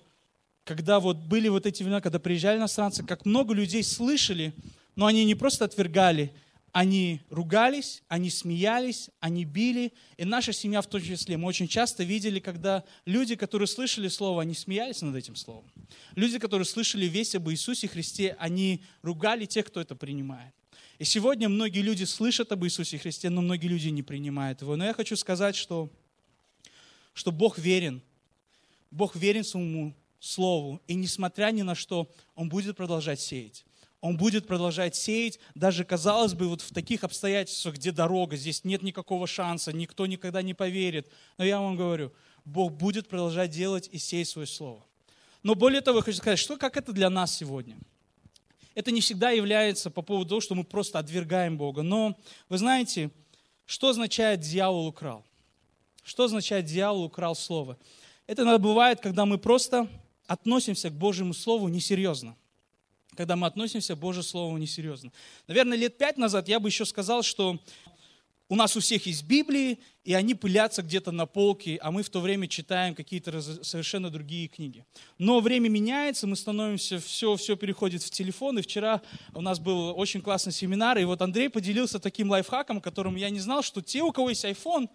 когда 0.63 0.99
вот 0.99 1.17
были 1.17 1.47
вот 1.47 1.65
эти 1.65 1.83
времена, 1.83 2.01
когда 2.01 2.19
приезжали 2.19 2.57
иностранцы, 2.57 3.03
как 3.03 3.25
много 3.25 3.53
людей 3.53 3.83
слышали, 3.83 4.53
но 4.95 5.05
они 5.05 5.25
не 5.25 5.35
просто 5.35 5.65
отвергали, 5.65 6.33
они 6.71 7.21
ругались, 7.29 8.03
они 8.09 8.29
смеялись, 8.29 9.09
они 9.21 9.45
били. 9.45 9.93
И 10.17 10.25
наша 10.25 10.51
семья 10.51 10.81
в 10.81 10.87
том 10.87 11.01
числе. 11.01 11.37
Мы 11.37 11.47
очень 11.47 11.69
часто 11.69 12.03
видели, 12.03 12.39
когда 12.41 12.83
люди, 13.05 13.35
которые 13.35 13.67
слышали 13.67 14.09
Слово, 14.09 14.41
они 14.41 14.53
смеялись 14.53 15.01
над 15.01 15.15
этим 15.15 15.37
Словом. 15.37 15.71
Люди, 16.15 16.37
которые 16.37 16.65
слышали 16.65 17.05
весть 17.05 17.33
об 17.33 17.49
Иисусе 17.49 17.87
Христе, 17.87 18.35
они 18.39 18.83
ругали 19.03 19.45
тех, 19.45 19.67
кто 19.67 19.79
это 19.79 19.95
принимает. 19.95 20.53
И 20.97 21.03
сегодня 21.03 21.49
многие 21.49 21.81
люди 21.81 22.05
слышат 22.05 22.51
об 22.51 22.63
Иисусе 22.63 22.97
Христе, 22.97 23.29
но 23.29 23.41
многие 23.41 23.67
люди 23.67 23.89
не 23.89 24.01
принимают 24.01 24.61
его. 24.61 24.75
Но 24.75 24.85
я 24.85 24.93
хочу 24.93 25.17
сказать, 25.17 25.55
что, 25.55 25.89
что 27.13 27.31
Бог 27.31 27.57
верен. 27.57 28.01
Бог 28.91 29.15
верен 29.15 29.43
своему 29.43 29.93
Слову. 30.19 30.81
И 30.87 30.95
несмотря 30.95 31.51
ни 31.51 31.61
на 31.61 31.75
что, 31.75 32.09
Он 32.33 32.49
будет 32.49 32.77
продолжать 32.77 33.19
сеять. 33.19 33.65
Он 33.99 34.17
будет 34.17 34.47
продолжать 34.47 34.95
сеять, 34.95 35.39
даже, 35.55 35.83
казалось 35.83 36.33
бы, 36.33 36.47
вот 36.47 36.61
в 36.61 36.71
таких 36.71 37.03
обстоятельствах, 37.03 37.75
где 37.75 37.91
дорога, 37.91 38.37
здесь 38.37 38.63
нет 38.63 38.83
никакого 38.83 39.25
шанса, 39.25 39.73
никто 39.73 40.05
никогда 40.05 40.41
не 40.41 40.53
поверит. 40.53 41.09
Но 41.37 41.43
я 41.43 41.59
вам 41.59 41.75
говорю, 41.75 42.13
Бог 42.45 42.73
будет 42.73 43.07
продолжать 43.07 43.49
делать 43.49 43.89
и 43.91 43.97
сеять 43.97 44.27
свое 44.27 44.47
Слово. 44.47 44.85
Но 45.43 45.55
более 45.55 45.81
того, 45.81 45.97
я 45.97 46.03
хочу 46.03 46.17
сказать, 46.17 46.39
что 46.39 46.57
как 46.57 46.77
это 46.77 46.93
для 46.93 47.09
нас 47.09 47.35
сегодня– 47.35 47.77
это 48.75 48.91
не 48.91 49.01
всегда 49.01 49.31
является 49.31 49.89
по 49.89 50.01
поводу 50.01 50.29
того, 50.29 50.41
что 50.41 50.53
мы 50.53 50.63
просто 50.63 50.99
отвергаем 50.99 51.57
Бога. 51.57 51.81
Но 51.81 52.15
вы 52.49 52.57
знаете, 52.57 53.09
что 53.65 53.89
означает 53.89 54.41
«дьявол 54.41 54.87
украл»? 54.87 55.25
Что 56.03 56.25
означает 56.25 56.65
«дьявол 56.65 57.05
украл 57.05 57.35
слово»? 57.35 57.77
Это 58.27 58.57
бывает, 58.59 58.99
когда 58.99 59.25
мы 59.25 59.37
просто 59.37 59.87
относимся 60.27 60.89
к 60.89 60.93
Божьему 60.93 61.33
Слову 61.33 61.67
несерьезно. 61.67 62.35
Когда 63.15 63.35
мы 63.35 63.47
относимся 63.47 63.95
к 63.95 63.99
Божьему 63.99 64.23
Слову 64.23 64.57
несерьезно. 64.57 65.11
Наверное, 65.47 65.77
лет 65.77 65.97
пять 65.97 66.17
назад 66.17 66.47
я 66.47 66.59
бы 66.59 66.67
еще 66.67 66.85
сказал, 66.85 67.23
что 67.23 67.59
у 68.47 68.55
нас 68.55 68.75
у 68.77 68.79
всех 68.79 69.07
есть 69.07 69.23
Библии, 69.23 69.79
и 70.03 70.13
они 70.13 70.35
пылятся 70.35 70.83
где-то 70.83 71.11
на 71.11 71.25
полке, 71.25 71.79
а 71.81 71.91
мы 71.91 72.03
в 72.03 72.09
то 72.09 72.19
время 72.19 72.47
читаем 72.47 72.93
какие-то 72.93 73.41
совершенно 73.63 74.11
другие 74.11 74.47
книги. 74.47 74.85
Но 75.17 75.39
время 75.39 75.67
меняется, 75.67 76.27
мы 76.27 76.35
становимся, 76.35 76.99
все, 76.99 77.35
все 77.37 77.55
переходит 77.55 78.03
в 78.03 78.11
телефон, 78.11 78.59
и 78.59 78.61
вчера 78.61 79.01
у 79.33 79.41
нас 79.41 79.59
был 79.59 79.97
очень 79.97 80.21
классный 80.21 80.53
семинар, 80.53 80.99
и 80.99 81.05
вот 81.05 81.21
Андрей 81.23 81.49
поделился 81.49 81.99
таким 81.99 82.29
лайфхаком, 82.29 82.81
которым 82.81 83.15
я 83.15 83.31
не 83.31 83.39
знал, 83.39 83.63
что 83.63 83.81
те, 83.81 84.03
у 84.03 84.11
кого 84.11 84.29
есть 84.29 84.45
iPhone, 84.45 84.89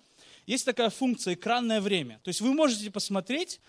есть 0.46 0.64
такая 0.64 0.90
функция 0.90 1.34
экранное 1.34 1.80
время. 1.80 2.20
То 2.22 2.28
есть 2.28 2.40
вы 2.40 2.54
можете 2.54 2.88
посмотреть, 2.90 3.60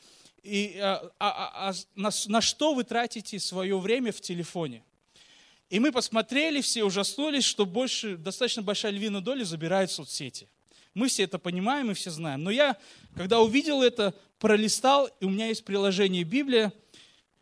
и, 0.43 0.77
а, 0.79 1.11
а, 1.19 1.69
а, 1.69 1.73
на, 1.95 2.09
на 2.27 2.41
что 2.41 2.73
вы 2.73 2.83
тратите 2.83 3.39
свое 3.39 3.77
время 3.79 4.11
в 4.11 4.21
телефоне. 4.21 4.83
И 5.71 5.79
мы 5.79 5.93
посмотрели, 5.93 6.59
все 6.59 6.83
ужаснулись, 6.83 7.45
что 7.45 7.65
больше, 7.65 8.17
достаточно 8.17 8.61
большая 8.61 8.91
львиная 8.91 9.21
доля 9.21 9.45
забирает 9.45 9.89
соцсети. 9.89 10.49
Мы 10.93 11.07
все 11.07 11.23
это 11.23 11.39
понимаем 11.39 11.89
и 11.89 11.93
все 11.93 12.11
знаем. 12.11 12.43
Но 12.43 12.51
я, 12.51 12.75
когда 13.15 13.39
увидел 13.39 13.81
это, 13.81 14.13
пролистал, 14.37 15.09
и 15.21 15.25
у 15.25 15.29
меня 15.29 15.47
есть 15.47 15.63
приложение 15.63 16.25
Библия, 16.25 16.73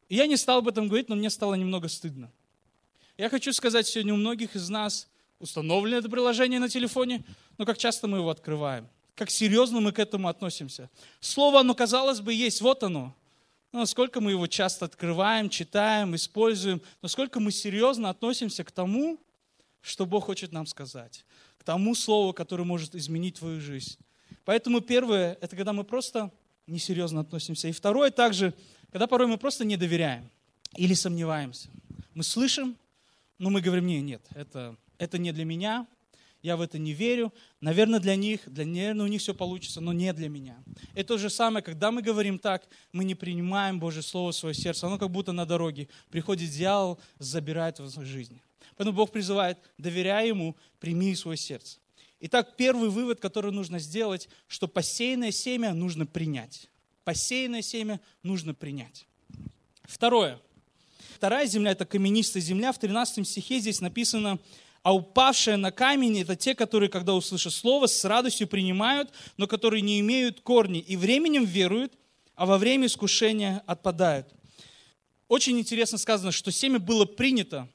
и 0.09 0.15
я 0.15 0.27
не 0.27 0.37
стал 0.37 0.59
об 0.59 0.67
этом 0.67 0.87
говорить, 0.87 1.09
но 1.09 1.15
мне 1.15 1.31
стало 1.31 1.55
немного 1.55 1.87
стыдно. 1.87 2.31
Я 3.17 3.29
хочу 3.29 3.51
сказать, 3.51 3.87
сегодня 3.87 4.13
у 4.13 4.17
многих 4.17 4.55
из 4.55 4.69
нас 4.69 5.07
установлено 5.39 5.97
это 5.97 6.07
приложение 6.07 6.59
на 6.59 6.69
телефоне, 6.69 7.25
но 7.57 7.65
как 7.65 7.79
часто 7.79 8.07
мы 8.07 8.19
его 8.19 8.29
открываем? 8.29 8.87
Как 9.15 9.31
серьезно 9.31 9.79
мы 9.79 9.91
к 9.91 9.97
этому 9.97 10.27
относимся? 10.27 10.91
Слово, 11.19 11.61
оно, 11.61 11.73
казалось 11.73 12.19
бы, 12.19 12.31
есть, 12.31 12.61
вот 12.61 12.83
оно. 12.83 13.15
Ну, 13.71 13.79
насколько 13.79 14.19
мы 14.19 14.31
его 14.31 14.47
часто 14.47 14.85
открываем, 14.85 15.49
читаем, 15.49 16.15
используем, 16.15 16.81
насколько 17.01 17.39
мы 17.39 17.51
серьезно 17.51 18.09
относимся 18.09 18.63
к 18.63 18.71
тому, 18.71 19.19
что 19.81 20.05
Бог 20.05 20.25
хочет 20.25 20.51
нам 20.51 20.65
сказать, 20.65 21.23
к 21.57 21.63
тому 21.63 21.93
слову, 21.93 22.33
которое 22.33 22.63
может 22.63 22.95
изменить 22.95 23.35
твою 23.35 23.61
жизнь. 23.61 23.97
Поэтому 24.43 24.81
первое, 24.81 25.37
это 25.41 25.55
когда 25.55 25.73
мы 25.73 25.83
просто 25.83 26.31
несерьезно 26.65 27.21
относимся. 27.21 27.67
И 27.67 27.71
второе 27.71 28.09
также, 28.09 28.53
когда 28.91 29.05
порой 29.05 29.27
мы 29.27 29.37
просто 29.37 29.65
не 29.65 29.77
доверяем 29.77 30.29
или 30.75 30.95
сомневаемся. 30.95 31.69
Мы 32.15 32.23
слышим, 32.23 32.75
но 33.37 33.51
мы 33.51 33.61
говорим, 33.61 33.85
нет, 33.85 34.03
нет, 34.03 34.21
это, 34.33 34.75
это 34.97 35.17
не 35.19 35.31
для 35.31 35.45
меня, 35.45 35.87
я 36.41 36.57
в 36.57 36.61
это 36.61 36.77
не 36.77 36.93
верю. 36.93 37.33
Наверное, 37.61 37.99
для 37.99 38.15
них, 38.15 38.41
для, 38.45 38.65
наверное, 38.65 39.05
у 39.05 39.09
них 39.09 39.21
все 39.21 39.33
получится, 39.33 39.81
но 39.81 39.93
не 39.93 40.13
для 40.13 40.29
меня. 40.29 40.57
Это 40.93 41.09
то 41.09 41.17
же 41.17 41.29
самое, 41.29 41.63
когда 41.63 41.91
мы 41.91 42.01
говорим 42.01 42.39
так, 42.39 42.67
мы 42.91 43.03
не 43.03 43.15
принимаем 43.15 43.79
Божье 43.79 44.01
Слово 44.01 44.31
в 44.31 44.35
свое 44.35 44.55
сердце. 44.55 44.87
Оно 44.87 44.97
как 44.97 45.09
будто 45.09 45.31
на 45.31 45.45
дороге. 45.45 45.89
Приходит 46.09 46.49
дьявол, 46.51 46.99
забирает 47.17 47.79
в 47.79 48.05
жизни. 48.05 48.41
Поэтому 48.77 48.95
Бог 48.95 49.11
призывает, 49.11 49.57
доверяй 49.77 50.29
Ему, 50.29 50.55
прими 50.79 51.13
свое 51.15 51.37
сердце. 51.37 51.79
Итак, 52.21 52.55
первый 52.57 52.89
вывод, 52.89 53.19
который 53.19 53.51
нужно 53.51 53.79
сделать, 53.79 54.29
что 54.47 54.67
посеянное 54.67 55.31
семя 55.31 55.73
нужно 55.73 56.05
принять. 56.05 56.69
Посеянное 57.03 57.61
семя 57.61 57.99
нужно 58.23 58.53
принять. 58.53 59.05
Второе. 59.83 60.39
Вторая 61.15 61.45
земля– 61.47 61.71
это 61.73 61.85
каменистая 61.85 62.41
земля. 62.41 62.71
В 62.71 62.77
13 62.77 63.27
стихе 63.27 63.59
здесь 63.59 63.81
написано, 63.81 64.39
а 64.89 64.91
упавшие 64.91 65.55
на 65.55 65.71
камень– 65.71 66.19
это 66.21 66.35
те, 66.35 66.55
которые, 66.55 66.89
когда 66.89 67.13
услышат 67.13 67.53
слово, 67.53 67.85
с 67.85 68.03
радостью 68.05 68.47
принимают, 68.47 69.11
но 69.37 69.45
которые 69.45 69.83
не 69.83 69.99
имеют 69.99 70.41
корней 70.41 70.81
и 70.81 70.97
временем 70.97 71.45
веруют, 71.45 71.93
а 72.33 72.47
во 72.47 72.57
время 72.57 72.87
искушения 72.87 73.61
отпадают. 73.67 74.33
Очень 75.27 75.59
интересно 75.59 75.99
сказано, 75.99 76.31
что 76.31 76.51
семя 76.51 76.79
было 76.79 77.05
принято 77.05 77.69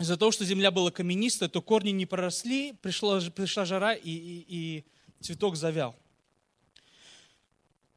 из-за 0.00 0.16
того, 0.16 0.32
что 0.32 0.44
земля 0.44 0.72
была 0.72 0.90
каменистая, 0.90 1.48
то 1.48 1.62
корни 1.62 1.90
не 1.90 2.06
проросли, 2.06 2.72
пришла, 2.72 3.20
пришла 3.20 3.64
жара 3.64 3.94
и, 3.94 4.10
и, 4.10 4.44
и 4.48 4.84
цветок 5.20 5.54
завял. 5.54 5.94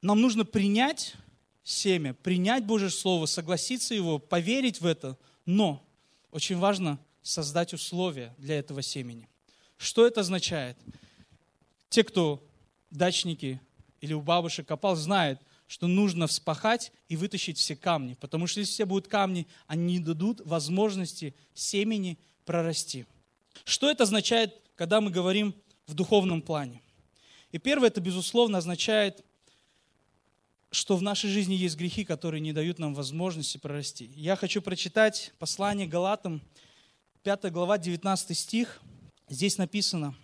Нам 0.04 0.22
нужно 0.22 0.46
принять 0.46 1.16
семя, 1.64 2.14
принять 2.14 2.64
Божье 2.64 2.92
Слово, 2.92 3.26
согласиться 3.26 3.96
его, 3.96 4.20
поверить 4.20 4.82
в 4.82 4.86
это, 4.86 5.18
но 5.48 5.84
очень 6.30 6.60
важно– 6.60 7.00
создать 7.22 7.74
условия 7.74 8.34
для 8.38 8.60
этого 8.60 8.82
семени. 8.82 9.28
Что 9.78 10.06
это 10.06 10.22
означает? 10.22 10.78
Те, 11.90 12.04
кто 12.04 12.44
дачники 12.90 13.60
или 14.00 14.14
у 14.14 14.22
бабушек 14.22 14.68
копал, 14.68 14.96
знают, 14.96 15.40
что 15.68 15.88
нужно 15.88 16.28
вспахать 16.28 16.92
и 17.08 17.16
вытащить 17.16 17.58
все 17.58 17.76
камни. 17.76 18.16
Потому 18.16 18.46
что 18.46 18.60
если 18.60 18.74
все 18.74 18.86
будут 18.86 19.08
камни, 19.08 19.48
они 19.68 19.98
не 19.98 20.00
дадут 20.00 20.42
возможности 20.46 21.34
семени 21.54 22.18
прорасти. 22.46 23.06
Что 23.64 23.90
это 23.90 24.04
означает, 24.04 24.54
когда 24.76 25.00
мы 25.00 25.12
говорим 25.12 25.56
в 25.88 25.94
духовном 25.94 26.42
плане? 26.42 26.82
И 27.52 27.58
первое, 27.58 27.88
это, 27.88 28.02
безусловно, 28.02 28.58
означает, 28.58 29.24
что 30.72 30.96
в 30.96 31.02
нашей 31.02 31.30
жизни 31.30 31.54
есть 31.54 31.78
грехи, 31.78 32.06
которые 32.06 32.42
не 32.42 32.54
дают 32.54 32.80
нам 32.80 32.94
возможности 32.94 33.58
прорасти. 33.58 34.12
Я 34.16 34.36
хочу 34.36 34.62
прочитать 34.62 35.34
послание 35.38 35.86
Галатам, 35.86 36.42
5 37.24 37.52
глава, 37.52 37.78
19 37.78 38.36
стих, 38.36 38.82
здесь 39.30 39.60
написано, 39.60 40.16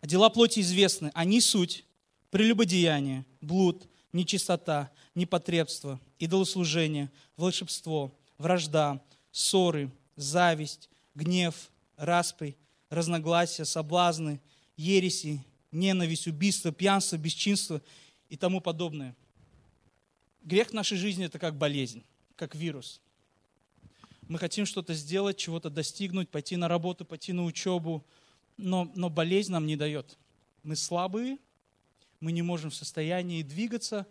«А 0.00 0.08
дела 0.08 0.28
плоти 0.28 0.58
известны, 0.58 1.12
они 1.14 1.40
суть, 1.40 1.84
прелюбодеяние, 2.30 3.24
блуд, 3.40 3.86
нечистота, 4.12 4.90
непотребство, 5.14 6.00
идолослужение, 6.18 7.12
волшебство, 7.36 8.12
вражда, 8.38 9.00
ссоры, 9.30 9.92
зависть, 10.16 10.88
гнев, 11.14 11.70
распри, 11.96 12.56
разногласия, 12.88 13.64
соблазны, 13.64 14.40
ереси, 14.76 15.44
ненависть, 15.70 16.26
убийство, 16.26 16.72
пьянство, 16.72 17.18
бесчинство 17.18 17.80
и 18.28 18.36
тому 18.36 18.60
подобное. 18.60 19.14
Грех 20.42 20.70
в 20.70 20.74
нашей 20.74 20.98
жизни– 20.98 21.24
это 21.26 21.38
как 21.38 21.56
болезнь, 21.56 22.02
как 22.34 22.56
вирус– 22.56 23.00
мы 24.30 24.38
хотим 24.38 24.64
что-то 24.64 24.94
сделать, 24.94 25.38
чего-то 25.38 25.70
достигнуть, 25.70 26.28
пойти 26.28 26.54
на 26.54 26.68
работу, 26.68 27.04
пойти 27.04 27.32
на 27.32 27.44
учебу, 27.44 28.06
но, 28.56 28.88
но 28.94 29.10
болезнь 29.10 29.50
нам 29.50 29.66
не 29.66 29.74
дает. 29.74 30.16
Мы 30.62 30.76
слабые, 30.76 31.38
мы 32.20 32.30
не 32.30 32.40
можем 32.40 32.70
в 32.70 32.76
состоянии 32.76 33.42
двигаться, 33.42 34.06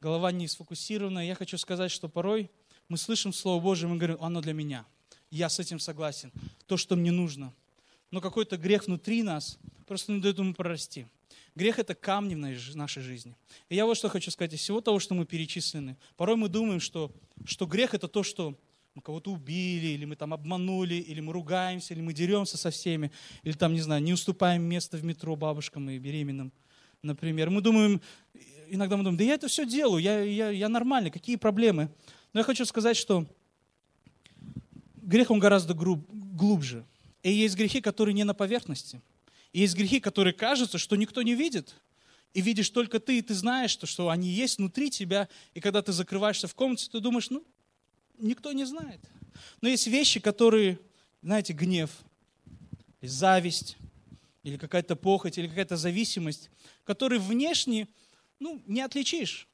голова 0.00 0.32
не 0.32 0.48
сфокусирована. 0.48 1.26
Я 1.26 1.34
хочу 1.34 1.58
сказать, 1.58 1.90
что 1.90 2.08
порой 2.08 2.50
мы 2.88 2.96
слышим 2.96 3.34
Слово 3.34 3.62
Божье, 3.62 3.86
мы 3.86 3.98
говорим, 3.98 4.16
оно 4.22 4.40
для 4.40 4.54
меня. 4.54 4.86
Я 5.30 5.50
с 5.50 5.58
этим 5.58 5.78
согласен. 5.78 6.32
То, 6.66 6.78
что 6.78 6.96
мне 6.96 7.12
нужно. 7.12 7.52
Но 8.10 8.22
какой-то 8.22 8.56
грех 8.56 8.86
внутри 8.86 9.22
нас 9.22 9.58
просто 9.86 10.12
не 10.12 10.22
дает 10.22 10.38
ему 10.38 10.54
прорасти. 10.54 11.06
Грех– 11.54 11.78
это 11.78 11.94
камни 11.94 12.34
в 12.34 12.76
нашей 12.76 13.02
жизни. 13.02 13.36
И 13.68 13.74
я 13.74 13.84
вот 13.84 13.98
что 13.98 14.08
хочу 14.08 14.30
сказать. 14.30 14.54
Из 14.54 14.60
всего 14.60 14.80
того, 14.80 15.00
что 15.00 15.14
мы 15.14 15.26
перечислены, 15.26 15.98
порой 16.16 16.36
мы 16.36 16.48
думаем, 16.48 16.80
что, 16.80 17.12
что 17.44 17.66
грех– 17.66 17.92
это 17.94 18.08
то, 18.08 18.22
что 18.22 18.58
мы 18.94 19.02
кого-то 19.02 19.30
убили, 19.30 19.88
или 19.88 20.04
мы 20.04 20.16
там 20.16 20.34
обманули, 20.34 20.94
или 20.94 21.20
мы 21.20 21.32
ругаемся, 21.32 21.94
или 21.94 22.00
мы 22.00 22.12
деремся 22.12 22.56
со 22.56 22.70
всеми, 22.70 23.12
или 23.42 23.52
там, 23.52 23.72
не 23.72 23.80
знаю, 23.80 24.02
не 24.02 24.12
уступаем 24.12 24.62
место 24.62 24.96
в 24.96 25.04
метро 25.04 25.36
бабушкам 25.36 25.88
и 25.90 25.98
беременным, 25.98 26.52
например. 27.02 27.50
Мы 27.50 27.60
думаем, 27.60 28.00
иногда 28.68 28.96
мы 28.96 29.04
думаем, 29.04 29.18
да 29.18 29.24
я 29.24 29.34
это 29.34 29.48
все 29.48 29.64
делаю, 29.64 30.02
я, 30.02 30.20
я, 30.22 30.50
я 30.50 30.68
нормальный, 30.68 31.10
какие 31.10 31.36
проблемы? 31.36 31.88
Но 32.32 32.40
я 32.40 32.44
хочу 32.44 32.64
сказать, 32.64 32.96
что 32.96 33.26
грех, 34.96 35.30
он 35.30 35.38
гораздо 35.38 35.74
груб, 35.74 36.04
глубже. 36.10 36.84
И 37.22 37.30
есть 37.32 37.56
грехи, 37.56 37.80
которые 37.80 38.14
не 38.14 38.24
на 38.24 38.34
поверхности. 38.34 39.00
И 39.52 39.60
есть 39.60 39.76
грехи, 39.76 40.00
которые 40.00 40.32
кажутся, 40.32 40.78
что 40.78 40.96
никто 40.96 41.22
не 41.22 41.34
видит. 41.34 41.74
И 42.32 42.40
видишь 42.40 42.70
только 42.70 43.00
ты, 43.00 43.18
и 43.18 43.22
ты 43.22 43.34
знаешь, 43.34 43.72
что, 43.72 43.86
что 43.86 44.08
они 44.08 44.28
есть 44.28 44.58
внутри 44.58 44.90
тебя. 44.90 45.28
И 45.54 45.60
когда 45.60 45.82
ты 45.82 45.92
закрываешься 45.92 46.46
в 46.46 46.54
комнате, 46.54 46.88
ты 46.90 47.00
думаешь, 47.00 47.28
ну, 47.30 47.44
никто 48.20 48.52
не 48.52 48.64
знает. 48.64 49.00
Но 49.60 49.68
есть 49.68 49.86
вещи, 49.86 50.20
которые, 50.20 50.78
знаете, 51.22 51.52
гнев, 51.52 51.90
зависть, 53.02 53.76
или 54.42 54.56
какая-то 54.56 54.96
похоть, 54.96 55.38
или 55.38 55.48
какая-то 55.48 55.76
зависимость, 55.76 56.50
которые 56.84 57.20
внешне 57.20 57.88
ну, 58.38 58.62
не 58.66 58.80
отличишь. 58.80 59.46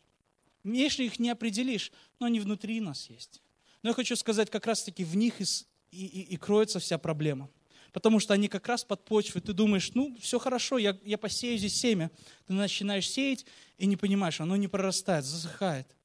Внешне 0.62 1.06
их 1.06 1.18
не 1.18 1.30
определишь, 1.30 1.92
но 2.18 2.26
они 2.26 2.40
внутри 2.40 2.80
нас 2.80 3.10
есть. 3.10 3.42
Но 3.82 3.90
я 3.90 3.94
хочу 3.94 4.16
сказать, 4.16 4.50
как 4.50 4.66
раз-таки 4.66 5.04
в 5.04 5.16
них 5.16 5.40
и, 5.40 5.44
и, 5.90 6.22
и 6.22 6.36
кроется 6.36 6.80
вся 6.80 6.98
проблема. 6.98 7.50
Потому 7.92 8.20
что 8.20 8.34
они 8.34 8.48
как 8.48 8.66
раз 8.66 8.84
под 8.84 9.04
почвой. 9.04 9.42
Ты 9.42 9.52
думаешь, 9.52 9.92
ну, 9.94 10.16
все 10.20 10.38
хорошо, 10.38 10.78
я, 10.78 10.98
я 11.04 11.18
посею 11.18 11.56
здесь 11.58 11.80
семя. 11.80 12.10
Ты 12.46 12.52
начинаешь 12.52 13.08
сеять 13.10 13.46
и 13.78 13.86
не 13.86 13.96
понимаешь, 13.96 14.40
оно 14.40 14.56
не 14.56 14.68
прорастает, 14.68 15.24
засыхает. 15.24 15.95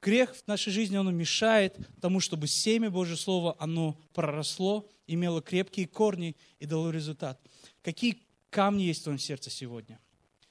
Грех 0.00 0.34
в 0.34 0.46
нашей 0.46 0.72
жизни, 0.72 0.96
он 0.96 1.14
мешает 1.14 1.76
тому, 2.00 2.20
чтобы 2.20 2.46
семя 2.46 2.90
Божье 2.90 3.16
Слово, 3.16 3.56
оно 3.58 4.00
проросло, 4.14 4.88
имело 5.06 5.42
крепкие 5.42 5.88
корни 5.88 6.36
и 6.60 6.66
дало 6.66 6.90
результат. 6.90 7.40
Какие 7.82 8.18
камни 8.50 8.82
есть 8.82 9.00
в 9.00 9.04
твоем 9.04 9.18
сердце 9.18 9.50
сегодня? 9.50 9.98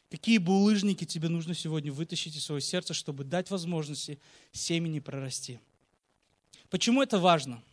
Какие 0.09 0.37
булыжники 0.37 1.05
тебе 1.05 1.29
нужно 1.29 1.53
сегодня 1.53 1.91
вытащить 1.91 2.35
из 2.35 2.43
своего 2.43 2.59
сердца, 2.59 2.93
чтобы 2.93 3.23
дать 3.23 3.49
возможности 3.49 4.19
семени 4.51 4.99
прорасти? 4.99 5.59
Почему 6.69 7.01
это 7.01 7.17
важно? 7.17 7.63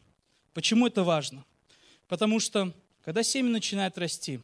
Почему 0.53 0.87
это 0.87 1.03
важно? 1.03 1.45
Потому 2.07 2.39
что, 2.39 2.73
когда 3.05 3.23
семя 3.23 3.51
начинает 3.51 3.99
расти, 3.99 4.41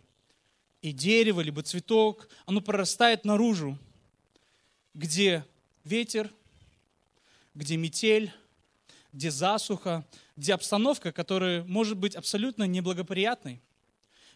И 0.83 0.93
дерево, 0.93 1.43
либо 1.43 1.63
цветок, 1.63 2.29
оно 2.47 2.61
прорастает 2.63 3.25
наружу, 3.27 3.79
где 4.95 5.45
ветер, 5.85 6.33
где 7.61 7.77
метель, 7.77 8.33
где 9.13 9.31
засуха, 9.31 10.07
где 10.35 10.55
обстановка, 10.55 11.13
которая 11.13 11.63
может 11.65 11.99
быть 11.99 12.17
абсолютно 12.17 12.65
неблагоприятной. 12.65 13.61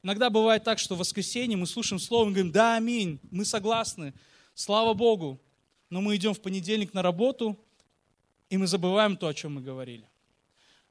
Иногда 0.03 0.29
бывает 0.29 0.63
так, 0.63 0.79
что 0.79 0.95
в 0.95 0.99
воскресенье 0.99 1.57
мы 1.57 1.67
слушаем 1.67 1.99
слово 1.99 2.29
и 2.29 2.33
говорим, 2.33 2.53
да, 2.53 2.77
аминь, 2.77 3.19
мы 3.31 3.47
согласны, 3.47 4.13
слава 4.55 4.93
Богу. 4.93 5.41
Но 5.89 6.03
мы 6.03 6.17
идем 6.17 6.35
в 6.35 6.43
понедельник 6.43 6.93
на 6.93 7.01
работу, 7.01 7.59
и 8.51 8.59
мы 8.59 8.67
забываем 8.67 9.17
то, 9.17 9.27
о 9.27 9.33
чем 9.33 9.55
мы 9.55 9.63
говорили. 9.63 10.07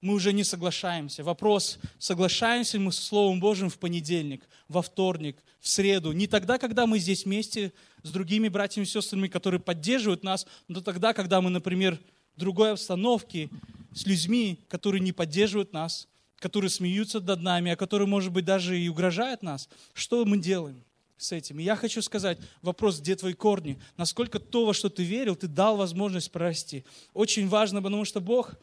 Мы 0.02 0.16
уже 0.16 0.34
не 0.34 0.44
соглашаемся. 0.44 1.24
Вопрос, 1.24 1.78
соглашаемся 2.00 2.80
мы 2.80 2.92
с 2.92 2.98
Словом 2.98 3.40
Божьим 3.40 3.70
в 3.70 3.78
понедельник, 3.78 4.44
во 4.68 4.82
вторник, 4.82 5.38
в 5.60 5.70
среду. 5.70 6.12
Не 6.14 6.26
тогда, 6.26 6.58
когда 6.58 6.88
мы 6.88 6.98
здесь 6.98 7.26
вместе 7.26 7.74
с 8.02 8.10
другими 8.10 8.48
братьями 8.50 8.86
и 8.86 8.88
сестрами, 8.88 9.28
которые 9.28 9.62
поддерживают 9.62 10.24
нас, 10.24 10.48
но 10.68 10.82
тогда, 10.82 11.14
когда 11.14 11.40
мы, 11.40 11.50
например, 11.52 12.00
в 12.36 12.40
другой 12.40 12.72
обстановке, 12.74 13.50
с 13.94 14.06
людьми, 14.06 14.60
которые 14.70 15.02
не 15.02 15.12
поддерживают 15.12 15.74
нас, 15.74 16.08
которые 16.38 16.70
смеются 16.70 17.20
над 17.20 17.42
нами, 17.42 17.72
а 17.72 17.76
которые, 17.76 18.08
может 18.08 18.32
быть, 18.32 18.46
даже 18.46 18.80
и 18.80 18.90
угрожают 18.90 19.44
нас. 19.44 19.70
Что 19.94 20.26
мы 20.26 20.38
делаем? 20.38 20.84
с 21.24 21.32
этим. 21.32 21.60
И 21.60 21.64
я 21.64 21.76
хочу 21.76 22.02
сказать, 22.02 22.38
вопрос, 22.62 23.00
где 23.00 23.16
твои 23.16 23.34
корни? 23.34 23.80
Насколько 23.98 24.40
то, 24.40 24.66
во 24.66 24.74
что 24.74 24.90
ты 24.90 25.04
верил, 25.04 25.36
ты 25.36 25.48
дал 25.48 25.78
возможность 25.78 26.32
прорасти. 26.32 26.84
Очень 27.14 27.48
важно, 27.48 27.82
потому 27.82 28.04
что 28.04 28.20
Бог, 28.20 28.56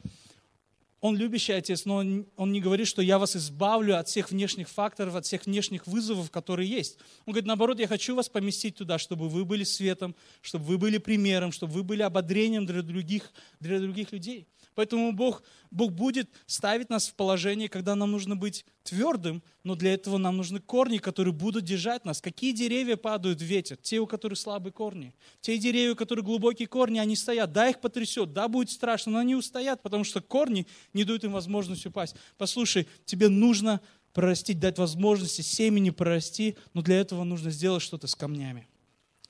Он 1.00 1.16
любящий 1.16 1.52
Отец, 1.52 1.87
но 1.87 1.97
Он, 2.37 2.52
не 2.52 2.61
говорит, 2.61 2.87
что 2.87 3.00
я 3.00 3.19
вас 3.19 3.35
избавлю 3.35 3.99
от 3.99 4.09
всех 4.09 4.30
внешних 4.30 4.69
факторов, 4.69 5.14
от 5.14 5.25
всех 5.25 5.47
внешних 5.47 5.87
вызовов, 5.87 6.30
которые 6.30 6.69
есть. 6.69 6.99
Он 7.25 7.33
говорит, 7.33 7.47
наоборот, 7.47 7.80
я 7.80 7.88
хочу 7.88 8.14
вас 8.14 8.28
поместить 8.28 8.76
туда, 8.76 8.99
чтобы 8.99 9.28
вы 9.28 9.45
были 9.45 9.64
светом, 9.64 10.14
чтобы 10.42 10.66
вы 10.66 10.78
были 10.78 10.99
примером, 10.99 11.52
чтобы 11.52 11.73
вы 11.73 11.85
были 11.85 12.02
ободрением 12.02 12.66
для 12.66 12.83
других, 12.83 13.33
для 13.61 13.78
других 13.78 14.12
людей. 14.12 14.47
Поэтому 14.74 15.12
Бог, 15.12 15.42
Бог 15.70 15.92
будет 15.92 16.30
ставить 16.46 16.90
нас 16.90 17.08
в 17.08 17.14
положение, 17.14 17.68
когда 17.68 17.94
нам 17.94 18.12
нужно 18.12 18.36
быть 18.36 18.64
твердым, 18.82 19.42
но 19.62 19.74
для 19.74 19.94
этого 19.94 20.16
нам 20.18 20.36
нужны 20.36 20.60
корни, 20.60 20.98
которые 20.98 21.34
будут 21.34 21.64
держать 21.64 22.04
нас. 22.04 22.20
Какие 22.20 22.52
деревья 22.52 22.96
падают 22.96 23.40
в 23.40 23.44
ветер? 23.44 23.76
Те, 23.76 23.98
у 23.98 24.06
которых 24.06 24.38
слабые 24.38 24.72
корни. 24.72 25.14
Те 25.40 25.58
деревья, 25.58 25.92
у 25.92 25.96
которых 25.96 26.24
глубокие 26.24 26.68
корни, 26.68 26.98
они 26.98 27.16
стоят. 27.16 27.52
Да, 27.52 27.68
их 27.68 27.80
потрясет, 27.80 28.32
да, 28.32 28.48
будет 28.48 28.70
страшно, 28.70 29.12
но 29.12 29.18
они 29.18 29.34
устоят, 29.34 29.82
потому 29.82 30.04
что 30.04 30.20
корни 30.20 30.66
не 30.92 31.04
дают 31.04 31.24
им 31.24 31.32
возможность 31.32 31.86
упасть. 31.86 32.14
Послушай, 32.38 32.88
тебе 33.04 33.28
нужно 33.28 33.80
прорастить, 34.12 34.58
дать 34.58 34.78
возможности 34.78 35.42
семени 35.42 35.90
прорасти, 35.90 36.56
но 36.74 36.82
для 36.82 37.00
этого 37.00 37.24
нужно 37.24 37.50
сделать 37.50 37.82
что-то 37.82 38.06
с 38.06 38.14
камнями. 38.14 38.66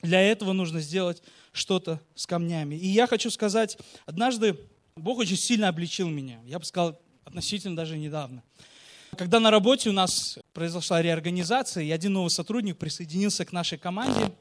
Для 0.01 0.21
этого 0.21 0.53
нужно 0.53 0.79
сделать 0.79 1.21
что-то 1.51 2.01
с 2.15 2.25
камнями. 2.25 2.75
И 2.75 2.87
я 2.87 3.05
хочу 3.05 3.29
сказать, 3.29 3.77
однажды 4.05 4.57
Бог 5.01 5.17
очень 5.17 5.35
сильно 5.35 5.67
обличил 5.67 6.09
меня. 6.09 6.39
Я 6.45 6.59
бы 6.59 6.65
сказал, 6.65 6.99
относительно 7.25 7.75
даже 7.75 7.97
недавно. 7.97 8.43
Когда 9.17 9.39
на 9.39 9.51
работе 9.51 9.89
у 9.89 9.93
нас 9.93 10.39
произошла 10.53 11.01
реорганизация, 11.01 11.83
и 11.83 11.91
один 11.91 12.13
новый 12.13 12.29
сотрудник 12.29 12.77
присоединился 12.77 13.43
к 13.43 13.51
нашей 13.51 13.77
команде, 13.77 14.31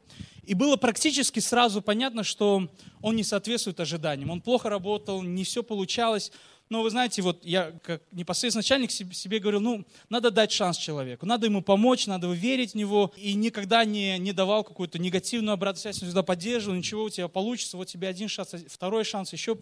и 0.45 0.55
было 0.55 0.77
практически 0.77 1.41
сразу 1.41 1.83
понятно, 1.83 2.25
что 2.25 2.69
он 3.01 3.17
не 3.17 3.25
соответствует 3.25 3.81
ожиданиям. 3.81 4.31
Он 4.31 4.41
плохо 4.41 4.69
работал, 4.69 5.23
не 5.23 5.45
все 5.45 5.63
получалось. 5.63 6.31
Но 6.71 6.83
вы 6.83 6.91
знаете, 6.91 7.21
вот 7.21 7.45
я 7.45 7.73
как 7.83 8.01
непосредственно 8.13 8.61
начальник 8.61 8.93
себе 8.93 9.41
говорил, 9.41 9.61
ну, 9.61 9.85
надо 10.09 10.31
дать 10.31 10.53
шанс 10.53 10.79
человеку, 10.79 11.27
надо 11.27 11.47
ему 11.47 11.63
помочь, 11.63 12.07
надо 12.07 12.31
верить 12.31 12.73
в 12.73 12.75
него. 12.77 13.13
И 13.17 13.35
никогда 13.35 13.85
не, 13.85 14.17
не 14.19 14.33
давал 14.33 14.63
какую-то 14.63 15.01
негативную 15.01 15.55
обратную 15.55 15.81
связь, 15.81 15.97
всегда 15.97 16.23
поддерживал, 16.23 16.77
ничего 16.77 17.03
у 17.03 17.11
тебя 17.11 17.27
получится, 17.27 17.77
вот 17.77 17.89
тебе 17.89 18.07
один 18.07 18.29
шанс, 18.29 18.55
второй 18.69 19.03
шанс, 19.03 19.33
еще, 19.33 19.59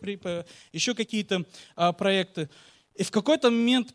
еще 0.73 0.95
какие-то 0.95 1.47
а, 1.77 1.95
проекты. 1.95 2.51
И 2.95 3.05
в 3.05 3.11
какой-то 3.11 3.51
момент 3.51 3.95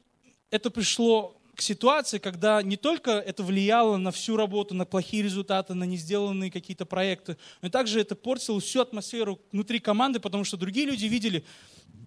это 0.50 0.72
пришло 0.72 1.40
к 1.56 1.62
ситуации, 1.62 2.18
когда 2.18 2.64
не 2.64 2.78
только 2.78 3.12
это 3.12 3.44
влияло 3.44 3.98
на 3.98 4.12
всю 4.12 4.38
работу, 4.38 4.74
на 4.74 4.86
плохие 4.86 5.22
результаты, 5.22 5.76
на 5.76 5.84
не 5.84 5.98
сделанные 5.98 6.50
какие-то 6.50 6.86
проекты, 6.86 7.38
но 7.62 7.70
также 7.70 8.02
это 8.02 8.16
портило 8.16 8.60
всю 8.60 8.82
атмосферу 8.82 9.40
внутри 9.52 9.78
команды, 9.78 10.20
потому 10.20 10.46
что 10.46 10.58
другие 10.58 10.88
люди 10.88 11.06
видели, 11.06 11.46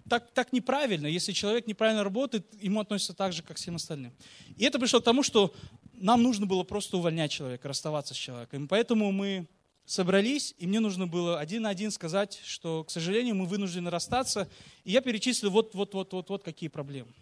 так, 0.09 0.31
так 0.33 0.53
неправильно. 0.53 1.07
Если 1.07 1.33
человек 1.33 1.67
неправильно 1.67 2.05
работает, 2.05 2.47
ему 2.63 2.81
относятся 2.81 3.15
так 3.15 3.33
же, 3.33 3.43
как 3.43 3.57
всем 3.57 3.77
остальным. 3.77 4.13
И 4.57 4.65
это 4.65 4.79
пришло 4.79 5.01
к 5.01 5.05
тому, 5.05 5.23
что 5.23 5.55
нам 5.95 6.23
нужно 6.23 6.47
было 6.47 6.63
просто 6.63 6.97
увольнять 6.97 7.31
человека, 7.31 7.69
расставаться 7.69 8.15
с 8.15 8.17
человеком. 8.17 8.65
И 8.65 8.69
поэтому 8.69 9.11
мы 9.13 9.47
собрались, 9.85 10.55
и 10.59 10.67
мне 10.67 10.81
нужно 10.81 11.07
было 11.07 11.39
один 11.39 11.63
на 11.63 11.71
один 11.71 11.91
сказать, 11.91 12.41
что, 12.45 12.85
к 12.85 12.91
сожалению, 12.91 13.37
мы 13.37 13.47
вынуждены 13.47 13.91
расстаться. 13.91 14.49
И 14.85 14.93
я 14.93 15.01
перечислил 15.01 15.51
вот, 15.51 15.75
вот, 15.75 15.95
вот, 15.95 16.13
вот, 16.13 16.29
вот 16.29 16.43
какие 16.43 16.69
проблемы. 16.69 17.13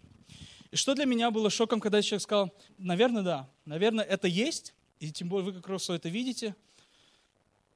И 0.71 0.75
что 0.75 0.93
для 0.93 1.05
меня 1.05 1.31
было 1.31 1.49
шоком, 1.49 1.79
когда 1.79 2.01
человек 2.01 2.23
сказал, 2.23 2.53
наверное, 2.77 3.23
да, 3.23 3.49
наверное, 3.65 4.03
это 4.03 4.27
есть, 4.27 4.73
и 4.99 5.11
тем 5.11 5.29
более 5.29 5.45
вы 5.45 5.53
как 5.53 5.67
раз 5.69 5.89
это 5.89 6.09
видите. 6.09 6.55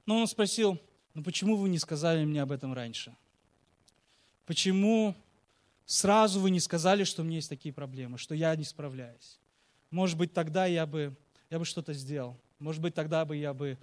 Но 0.05 0.17
он 0.17 0.27
спросил, 0.27 0.79
ну 1.13 1.23
почему 1.23 1.55
вы 1.55 1.69
не 1.69 1.77
сказали 1.77 2.25
мне 2.25 2.41
об 2.41 2.51
этом 2.51 2.73
раньше? 2.73 3.15
Почему 4.49 5.13
сразу 5.85 6.39
вы 6.39 6.49
не 6.49 6.59
сказали, 6.59 7.03
что 7.03 7.21
у 7.21 7.25
меня 7.25 7.35
есть 7.35 7.49
такие 7.49 7.71
проблемы, 7.71 8.17
что 8.17 8.33
я 8.33 8.55
не 8.55 8.63
справляюсь? 8.63 9.37
Может 9.91 10.17
быть, 10.17 10.33
тогда 10.33 10.65
я 10.65 10.87
бы, 10.87 11.15
я 11.51 11.59
бы 11.59 11.65
что-то 11.65 11.93
сделал. 11.93 12.35
Может 12.57 12.81
быть, 12.81 12.95
тогда 12.95 13.25
бы 13.25 13.37
я 13.37 13.53
бы 13.53 13.77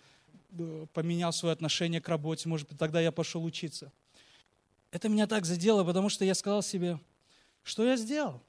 э, 0.59 0.87
поменял 0.93 1.33
свое 1.33 1.53
отношение 1.53 2.01
к 2.01 2.09
работе. 2.09 2.49
Может 2.49 2.69
быть, 2.69 2.79
тогда 2.81 3.01
я 3.01 3.13
пошел 3.13 3.45
учиться. 3.45 3.93
Это 4.91 5.09
меня 5.09 5.29
так 5.29 5.47
задело, 5.47 5.85
потому 5.85 6.09
что 6.09 6.25
я 6.25 6.35
сказал 6.35 6.63
себе, 6.63 6.99
что 7.63 7.87
я 7.87 7.97
сделал? 7.97 8.43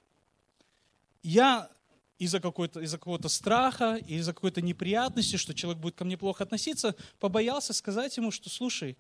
Я 1.22 1.70
из-за 2.18 2.40
какого-то 2.40 2.80
из 2.80 2.94
какого 2.94 3.22
страха, 3.28 3.94
из-за 3.94 4.34
какой-то 4.34 4.64
неприятности, 4.64 5.36
что 5.36 5.54
человек 5.54 5.80
будет 5.80 5.94
ко 5.94 6.04
мне 6.04 6.18
плохо 6.18 6.46
относиться, 6.46 6.96
побоялся 7.20 7.74
сказать 7.74 8.18
ему, 8.18 8.32
что 8.32 8.50
слушай, 8.50 8.98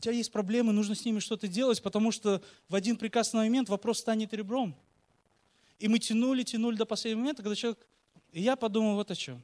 у 0.00 0.02
тебя 0.02 0.14
есть 0.14 0.32
проблемы, 0.32 0.72
нужно 0.72 0.94
с 0.94 1.04
ними 1.04 1.18
что-то 1.18 1.46
делать, 1.46 1.82
потому 1.82 2.10
что 2.10 2.42
в 2.70 2.74
один 2.74 2.96
прекрасный 2.96 3.40
момент 3.40 3.68
вопрос 3.68 3.98
станет 3.98 4.32
ребром. 4.32 4.74
И 5.78 5.88
мы 5.88 5.98
тянули, 5.98 6.42
тянули 6.42 6.76
до 6.76 6.86
последнего 6.86 7.20
момента, 7.20 7.42
когда 7.42 7.54
человек... 7.54 7.86
И 8.32 8.40
я 8.40 8.56
подумал 8.56 8.94
вот 8.94 9.10
о 9.10 9.14
чем. 9.14 9.42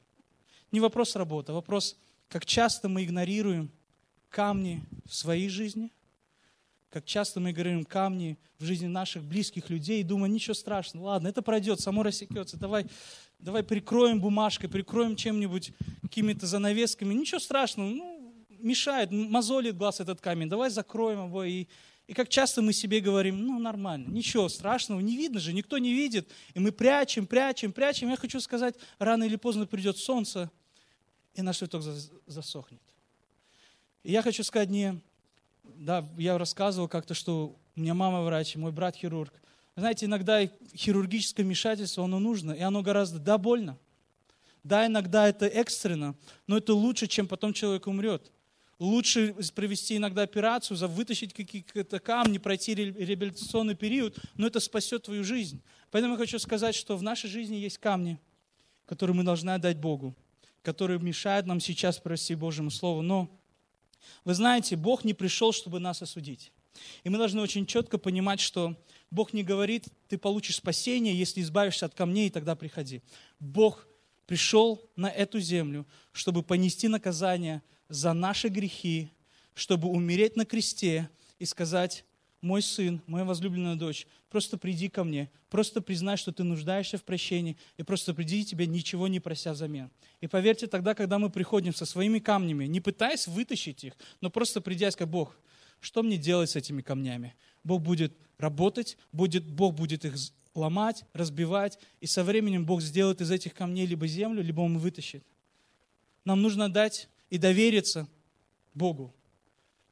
Не 0.72 0.80
вопрос 0.80 1.14
работы, 1.14 1.52
а 1.52 1.54
вопрос, 1.54 1.98
как 2.28 2.46
часто 2.46 2.88
мы 2.88 3.04
игнорируем 3.04 3.70
камни 4.30 4.82
в 5.04 5.14
своей 5.14 5.50
жизни, 5.50 5.92
как 6.88 7.04
часто 7.04 7.38
мы 7.38 7.50
игнорируем 7.50 7.84
камни 7.84 8.38
в 8.58 8.64
жизни 8.64 8.86
наших 8.86 9.24
близких 9.24 9.68
людей 9.68 10.00
и 10.00 10.04
думаем, 10.04 10.32
ничего 10.32 10.54
страшного, 10.54 11.08
ладно, 11.08 11.28
это 11.28 11.42
пройдет, 11.42 11.80
само 11.80 12.02
рассекется, 12.02 12.56
давай, 12.56 12.86
давай 13.38 13.62
прикроем 13.62 14.20
бумажкой, 14.22 14.70
прикроем 14.70 15.16
чем-нибудь, 15.16 15.72
какими-то 16.00 16.46
занавесками, 16.46 17.12
ничего 17.12 17.40
страшного, 17.40 17.90
ну, 17.90 18.15
мешает, 18.60 19.10
мозолит 19.10 19.76
глаз 19.76 20.00
этот 20.00 20.20
камень, 20.20 20.48
давай 20.48 20.70
закроем 20.70 21.26
его. 21.26 21.44
И, 21.44 21.66
и 22.06 22.14
как 22.14 22.28
часто 22.28 22.62
мы 22.62 22.72
себе 22.72 23.00
говорим, 23.00 23.46
ну 23.46 23.58
нормально, 23.58 24.08
ничего 24.08 24.48
страшного, 24.48 25.00
не 25.00 25.16
видно 25.16 25.40
же, 25.40 25.52
никто 25.52 25.78
не 25.78 25.92
видит. 25.92 26.28
И 26.54 26.60
мы 26.60 26.72
прячем, 26.72 27.26
прячем, 27.26 27.72
прячем. 27.72 28.10
Я 28.10 28.16
хочу 28.16 28.40
сказать, 28.40 28.76
рано 28.98 29.24
или 29.24 29.36
поздно 29.36 29.66
придет 29.66 29.98
солнце, 29.98 30.50
и 31.34 31.42
наш 31.42 31.58
цветок 31.58 31.82
засохнет. 32.26 32.80
И 34.02 34.12
я 34.12 34.22
хочу 34.22 34.44
сказать 34.44 34.70
не, 34.70 35.00
да, 35.64 36.08
я 36.16 36.38
рассказывал 36.38 36.88
как-то, 36.88 37.14
что 37.14 37.56
у 37.74 37.80
меня 37.80 37.94
мама 37.94 38.22
врач, 38.22 38.56
мой 38.56 38.72
брат 38.72 38.96
хирург. 38.96 39.32
Знаете, 39.74 40.06
иногда 40.06 40.46
хирургическое 40.74 41.44
вмешательство, 41.44 42.04
оно 42.04 42.18
нужно, 42.18 42.52
и 42.52 42.60
оно 42.60 42.82
гораздо, 42.82 43.18
да, 43.18 43.36
больно. 43.36 43.76
Да, 44.64 44.86
иногда 44.86 45.28
это 45.28 45.46
экстренно, 45.46 46.16
но 46.46 46.56
это 46.56 46.74
лучше, 46.74 47.06
чем 47.06 47.28
потом 47.28 47.52
человек 47.52 47.86
умрет. 47.86 48.32
Лучше 48.78 49.34
провести 49.54 49.96
иногда 49.96 50.22
операцию, 50.22 50.76
вытащить 50.88 51.32
какие-то 51.32 51.98
камни, 51.98 52.36
пройти 52.36 52.74
реабилитационный 52.74 53.74
период, 53.74 54.18
но 54.34 54.48
это 54.48 54.60
спасет 54.60 55.04
твою 55.04 55.24
жизнь. 55.24 55.62
Поэтому 55.90 56.14
я 56.14 56.18
хочу 56.18 56.38
сказать, 56.38 56.74
что 56.74 56.96
в 56.96 57.02
нашей 57.02 57.30
жизни 57.30 57.56
есть 57.56 57.78
камни, 57.78 58.18
которые 58.84 59.16
мы 59.16 59.22
должны 59.22 59.50
отдать 59.50 59.78
Богу, 59.78 60.14
которые 60.62 61.00
мешают 61.00 61.46
нам 61.46 61.58
сейчас 61.58 61.98
просить 61.98 62.36
Божьему 62.36 62.70
Слову. 62.70 63.00
Но 63.00 63.30
вы 64.24 64.34
знаете, 64.34 64.76
Бог 64.76 65.04
не 65.04 65.14
пришел, 65.14 65.52
чтобы 65.52 65.80
нас 65.80 66.02
осудить. 66.02 66.52
И 67.02 67.08
мы 67.08 67.16
должны 67.16 67.40
очень 67.40 67.64
четко 67.64 67.96
понимать, 67.96 68.40
что 68.40 68.76
Бог 69.10 69.32
не 69.32 69.42
говорит, 69.42 69.86
ты 70.08 70.18
получишь 70.18 70.56
спасение, 70.56 71.18
если 71.18 71.40
избавишься 71.40 71.86
от 71.86 71.94
камней, 71.94 72.26
и 72.26 72.30
тогда 72.30 72.54
приходи. 72.54 73.00
Бог 73.40 73.86
пришел 74.26 74.82
на 74.96 75.08
эту 75.08 75.40
землю, 75.40 75.86
чтобы 76.12 76.42
понести 76.42 76.88
наказание 76.88 77.62
за 77.88 78.12
наши 78.12 78.48
грехи, 78.48 79.10
чтобы 79.54 79.88
умереть 79.88 80.36
на 80.36 80.44
кресте 80.44 81.08
и 81.38 81.44
сказать, 81.44 82.04
мой 82.40 82.62
сын, 82.62 83.00
моя 83.06 83.24
возлюбленная 83.24 83.76
дочь, 83.76 84.06
просто 84.28 84.58
приди 84.58 84.88
ко 84.88 85.04
мне, 85.04 85.30
просто 85.48 85.80
признай, 85.80 86.16
что 86.16 86.32
ты 86.32 86.44
нуждаешься 86.44 86.98
в 86.98 87.04
прощении, 87.04 87.56
и 87.76 87.82
просто 87.82 88.14
приди 88.14 88.44
тебе, 88.44 88.66
ничего 88.66 89.08
не 89.08 89.20
прося 89.20 89.52
взамен. 89.52 89.90
И 90.20 90.26
поверьте, 90.26 90.66
тогда, 90.66 90.94
когда 90.94 91.18
мы 91.18 91.30
приходим 91.30 91.74
со 91.74 91.86
своими 91.86 92.18
камнями, 92.18 92.66
не 92.66 92.80
пытаясь 92.80 93.26
вытащить 93.26 93.84
их, 93.84 93.94
но 94.20 94.30
просто 94.30 94.60
придя 94.60 94.90
сказать, 94.90 95.10
Бог, 95.10 95.36
что 95.80 96.02
мне 96.02 96.16
делать 96.16 96.50
с 96.50 96.56
этими 96.56 96.82
камнями? 96.82 97.34
Бог 97.64 97.82
будет 97.82 98.16
работать, 98.38 98.96
будет, 99.12 99.44
Бог 99.44 99.74
будет 99.74 100.04
их 100.04 100.14
ломать, 100.54 101.04
разбивать, 101.12 101.78
и 102.00 102.06
со 102.06 102.24
временем 102.24 102.64
Бог 102.64 102.80
сделает 102.80 103.20
из 103.20 103.30
этих 103.30 103.54
камней 103.54 103.86
либо 103.86 104.06
землю, 104.06 104.42
либо 104.42 104.60
Он 104.60 104.78
вытащит. 104.78 105.24
Нам 106.24 106.42
нужно 106.42 106.72
дать 106.72 107.08
и 107.30 107.38
довериться 107.38 108.08
Богу. 108.74 109.14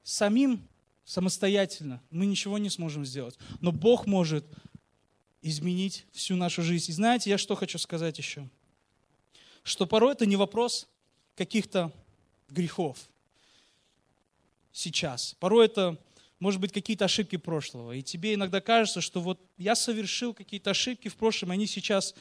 Самим 0.03 0.67
самостоятельно 1.05 2.03
мы 2.11 2.27
ничего 2.27 2.59
не 2.59 2.71
сможем 2.71 3.05
сделать, 3.05 3.39
но 3.61 3.73
Бог 3.73 4.07
может 4.07 4.45
изменить 5.43 6.07
всю 6.13 6.37
нашу 6.37 6.63
жизнь. 6.63 6.91
И 6.91 6.95
знаете, 6.95 7.31
я 7.31 7.39
что 7.39 7.55
хочу 7.55 7.79
сказать 7.79 8.19
еще? 8.19 8.49
Что 9.63 9.87
порой 9.87 10.13
это 10.13 10.27
не 10.27 10.37
вопрос 10.37 10.89
каких-то 11.37 11.93
грехов 12.49 12.99
сейчас. 14.73 15.37
Порой 15.39 15.67
это 15.67 15.99
может 16.45 16.61
быть, 16.61 16.73
какие-то 16.73 17.07
ошибки 17.07 17.37
прошлого. 17.37 17.93
И 17.93 18.03
тебе 18.03 18.35
иногда 18.35 18.61
кажется, 18.61 19.01
что 19.01 19.23
вот 19.23 19.41
я 19.57 19.75
совершил 19.75 20.35
какие-то 20.35 20.73
ошибки 20.73 21.09
в 21.09 21.17
прошлом, 21.17 21.53
и 21.53 21.55
они 21.55 21.67
сейчас 21.67 22.15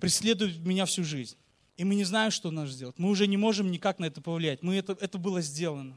преследуют 0.00 0.56
меня 0.58 0.86
всю 0.86 1.04
жизнь. 1.04 1.36
И 1.78 1.84
мы 1.84 1.94
не 1.94 2.04
знаем, 2.04 2.30
что 2.30 2.50
нас 2.50 2.70
сделать. 2.70 2.98
Мы 2.98 3.08
уже 3.08 3.26
не 3.26 3.36
можем 3.36 3.70
никак 3.70 4.00
на 4.00 4.04
это 4.06 4.20
повлиять. 4.20 4.62
Мы 4.62 4.74
это, 4.74 4.98
это 5.00 5.16
было 5.16 5.40
сделано. 5.40 5.96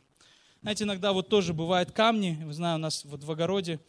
Знаете, 0.62 0.84
иногда 0.84 1.12
вот 1.12 1.28
тоже 1.28 1.54
бывают 1.54 1.92
камни. 1.92 2.40
Вы 2.46 2.54
знаете, 2.54 2.76
у 2.76 2.82
нас 2.82 3.04
вот 3.04 3.24
в 3.24 3.32
огороде 3.32 3.80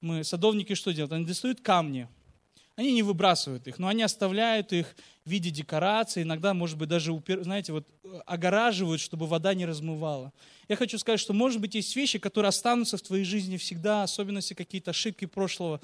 мы, 0.00 0.22
садовники 0.22 0.74
что 0.74 0.92
делают? 0.92 1.12
Они 1.12 1.24
достают 1.24 1.60
камни, 1.60 2.08
они 2.76 2.92
не 2.92 3.02
выбрасывают 3.02 3.66
их, 3.66 3.78
но 3.78 3.88
они 3.88 4.02
оставляют 4.02 4.72
их 4.72 4.94
в 5.24 5.30
виде 5.30 5.50
декорации, 5.50 6.22
иногда, 6.22 6.54
может 6.54 6.76
быть, 6.76 6.88
даже, 6.88 7.20
знаете, 7.40 7.72
вот 7.72 7.88
огораживают, 8.26 9.00
чтобы 9.00 9.26
вода 9.26 9.54
не 9.54 9.64
размывала. 9.64 10.32
Я 10.68 10.76
хочу 10.76 10.98
сказать, 10.98 11.20
что, 11.20 11.32
может 11.32 11.60
быть, 11.60 11.74
есть 11.74 11.96
вещи, 11.96 12.18
которые 12.18 12.50
останутся 12.50 12.96
в 12.96 13.02
твоей 13.02 13.24
жизни 13.24 13.56
всегда, 13.56 14.02
особенно 14.02 14.38
если 14.38 14.54
какие-то 14.54 14.90
ошибки 14.90 15.24
прошлого 15.24 15.80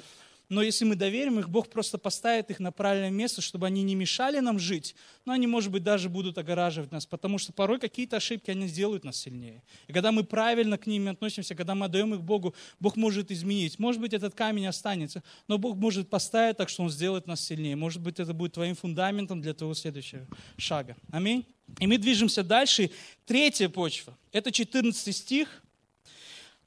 но 0.50 0.62
если 0.62 0.84
мы 0.84 0.96
доверим 0.96 1.38
их, 1.38 1.48
Бог 1.48 1.70
просто 1.70 1.96
поставит 1.96 2.50
их 2.50 2.58
на 2.58 2.72
правильное 2.72 3.10
место, 3.10 3.40
чтобы 3.40 3.68
они 3.68 3.84
не 3.84 3.94
мешали 3.94 4.40
нам 4.40 4.58
жить, 4.58 4.96
но 5.24 5.32
они, 5.32 5.46
может 5.46 5.70
быть, 5.70 5.84
даже 5.84 6.08
будут 6.08 6.36
огораживать 6.38 6.90
нас, 6.90 7.06
потому 7.06 7.38
что 7.38 7.52
порой 7.52 7.78
какие-то 7.78 8.16
ошибки, 8.16 8.50
они 8.50 8.66
сделают 8.66 9.04
нас 9.04 9.16
сильнее. 9.16 9.62
И 9.86 9.92
когда 9.92 10.10
мы 10.10 10.24
правильно 10.24 10.76
к 10.76 10.88
ним 10.88 11.08
относимся, 11.08 11.54
когда 11.54 11.76
мы 11.76 11.86
отдаем 11.86 12.12
их 12.14 12.22
Богу, 12.22 12.54
Бог 12.80 12.96
может 12.96 13.30
изменить. 13.30 13.78
Может 13.78 14.00
быть, 14.00 14.12
этот 14.12 14.34
камень 14.34 14.66
останется, 14.66 15.22
но 15.46 15.56
Бог 15.56 15.76
может 15.76 16.10
поставить 16.10 16.56
так, 16.56 16.68
что 16.68 16.82
Он 16.82 16.90
сделает 16.90 17.28
нас 17.28 17.40
сильнее. 17.40 17.76
Может 17.76 18.02
быть, 18.02 18.18
это 18.18 18.34
будет 18.34 18.54
твоим 18.54 18.74
фундаментом 18.74 19.40
для 19.40 19.54
твоего 19.54 19.74
следующего 19.74 20.26
шага. 20.56 20.96
Аминь. 21.12 21.46
И 21.78 21.86
мы 21.86 21.96
движемся 21.96 22.42
дальше. 22.42 22.90
Третья 23.24 23.68
почва. 23.68 24.18
Это 24.32 24.50
14 24.50 25.16
стих. 25.16 25.62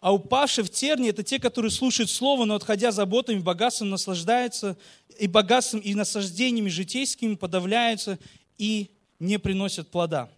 А 0.03 0.13
упавшие 0.13 0.65
в 0.65 0.69
терни– 0.69 1.07
это 1.11 1.23
те, 1.23 1.39
которые 1.39 1.71
слушают 1.71 2.09
Слово, 2.09 2.43
но 2.43 2.55
отходя 2.55 2.91
заботами, 2.91 3.39
богатством 3.39 3.89
наслаждаются, 3.89 4.77
и 5.17 5.27
богатством, 5.27 5.79
и 5.79 5.95
наслаждениями 5.95 6.67
житейскими 6.67 7.35
подавляются 7.35 8.19
и 8.57 8.91
не 9.19 9.39
приносят 9.39 9.91
плода. 9.91 10.29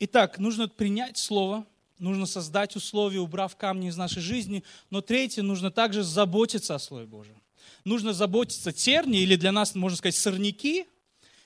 Итак, 0.00 0.40
нужно 0.40 0.66
принять 0.66 1.16
Слово, 1.16 1.64
нужно 2.00 2.26
создать 2.26 2.74
условия, 2.74 3.20
убрав 3.20 3.54
камни 3.54 3.86
из 3.86 3.96
нашей 3.96 4.20
жизни, 4.20 4.64
но 4.90 5.00
третье, 5.00 5.42
нужно 5.42 5.70
также 5.70 6.02
заботиться 6.02 6.74
о 6.74 6.80
Слове 6.80 7.06
Божьем. 7.06 7.40
Нужно 7.84 8.14
заботиться 8.14 8.72
терни, 8.72 9.20
или 9.20 9.36
для 9.36 9.52
нас, 9.52 9.76
можно 9.76 9.96
сказать, 9.96 10.16
сорняки, 10.16 10.86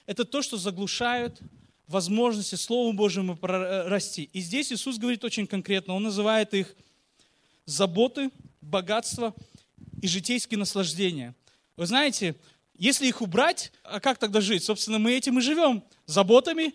это 0.06 0.24
то, 0.24 0.40
что 0.40 0.56
заглушают 0.56 1.38
возможности 1.86 2.54
Слову 2.54 2.94
Божьему 2.94 3.38
расти. 3.42 4.30
И 4.32 4.40
здесь 4.40 4.72
Иисус 4.72 4.96
говорит 4.96 5.22
очень 5.22 5.46
конкретно, 5.46 5.92
Он 5.92 6.04
называет 6.04 6.54
их– 6.54 6.74
заботы, 7.68 8.30
богатство 8.60 9.34
и 10.00 10.08
житейские 10.08 10.58
наслаждения. 10.58 11.34
Вы 11.76 11.86
знаете, 11.86 12.34
если 12.74 13.06
их 13.06 13.20
убрать, 13.20 13.72
а 13.82 14.00
как 14.00 14.18
тогда 14.18 14.40
жить? 14.40 14.64
Собственно, 14.64 14.98
мы 14.98 15.12
этим 15.12 15.38
и 15.38 15.42
живем. 15.42 15.84
Заботами, 16.06 16.74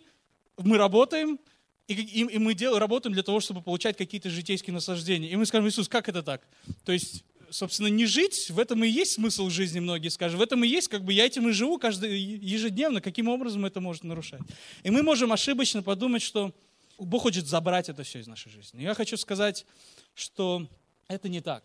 мы 0.57 0.77
работаем, 0.77 1.39
и, 1.87 1.93
и, 1.93 2.19
и 2.21 2.37
мы 2.37 2.53
дел, 2.53 2.77
работаем 2.77 3.13
для 3.13 3.23
того, 3.23 3.39
чтобы 3.39 3.61
получать 3.61 3.97
какие-то 3.97 4.29
житейские 4.29 4.73
наслаждения. 4.73 5.29
И 5.29 5.35
мы 5.35 5.45
скажем, 5.45 5.67
Иисус, 5.67 5.89
как 5.89 6.07
это 6.07 6.21
так? 6.21 6.47
То 6.85 6.91
есть, 6.91 7.25
собственно, 7.49 7.87
не 7.87 8.05
жить, 8.05 8.49
в 8.49 8.59
этом 8.59 8.83
и 8.83 8.87
есть 8.87 9.13
смысл 9.13 9.49
жизни, 9.49 9.79
многие 9.79 10.09
скажут. 10.09 10.39
В 10.39 10.43
этом 10.43 10.63
и 10.63 10.67
есть, 10.67 10.89
как 10.89 11.03
бы 11.03 11.11
я 11.11 11.25
этим 11.25 11.49
и 11.49 11.53
живу 11.53 11.79
каждый, 11.79 12.19
ежедневно. 12.19 13.01
Каким 13.01 13.27
образом 13.29 13.65
это 13.65 13.81
может 13.81 14.03
нарушать? 14.03 14.41
И 14.83 14.91
мы 14.91 15.01
можем 15.01 15.33
ошибочно 15.33 15.81
подумать, 15.81 16.21
что 16.21 16.53
Бог 16.99 17.23
хочет 17.23 17.47
забрать 17.47 17.89
это 17.89 18.03
все 18.03 18.19
из 18.19 18.27
нашей 18.27 18.51
жизни. 18.51 18.83
Я 18.83 18.93
хочу 18.93 19.17
сказать, 19.17 19.65
что 20.13 20.67
это 21.07 21.29
не 21.29 21.41
так. 21.41 21.63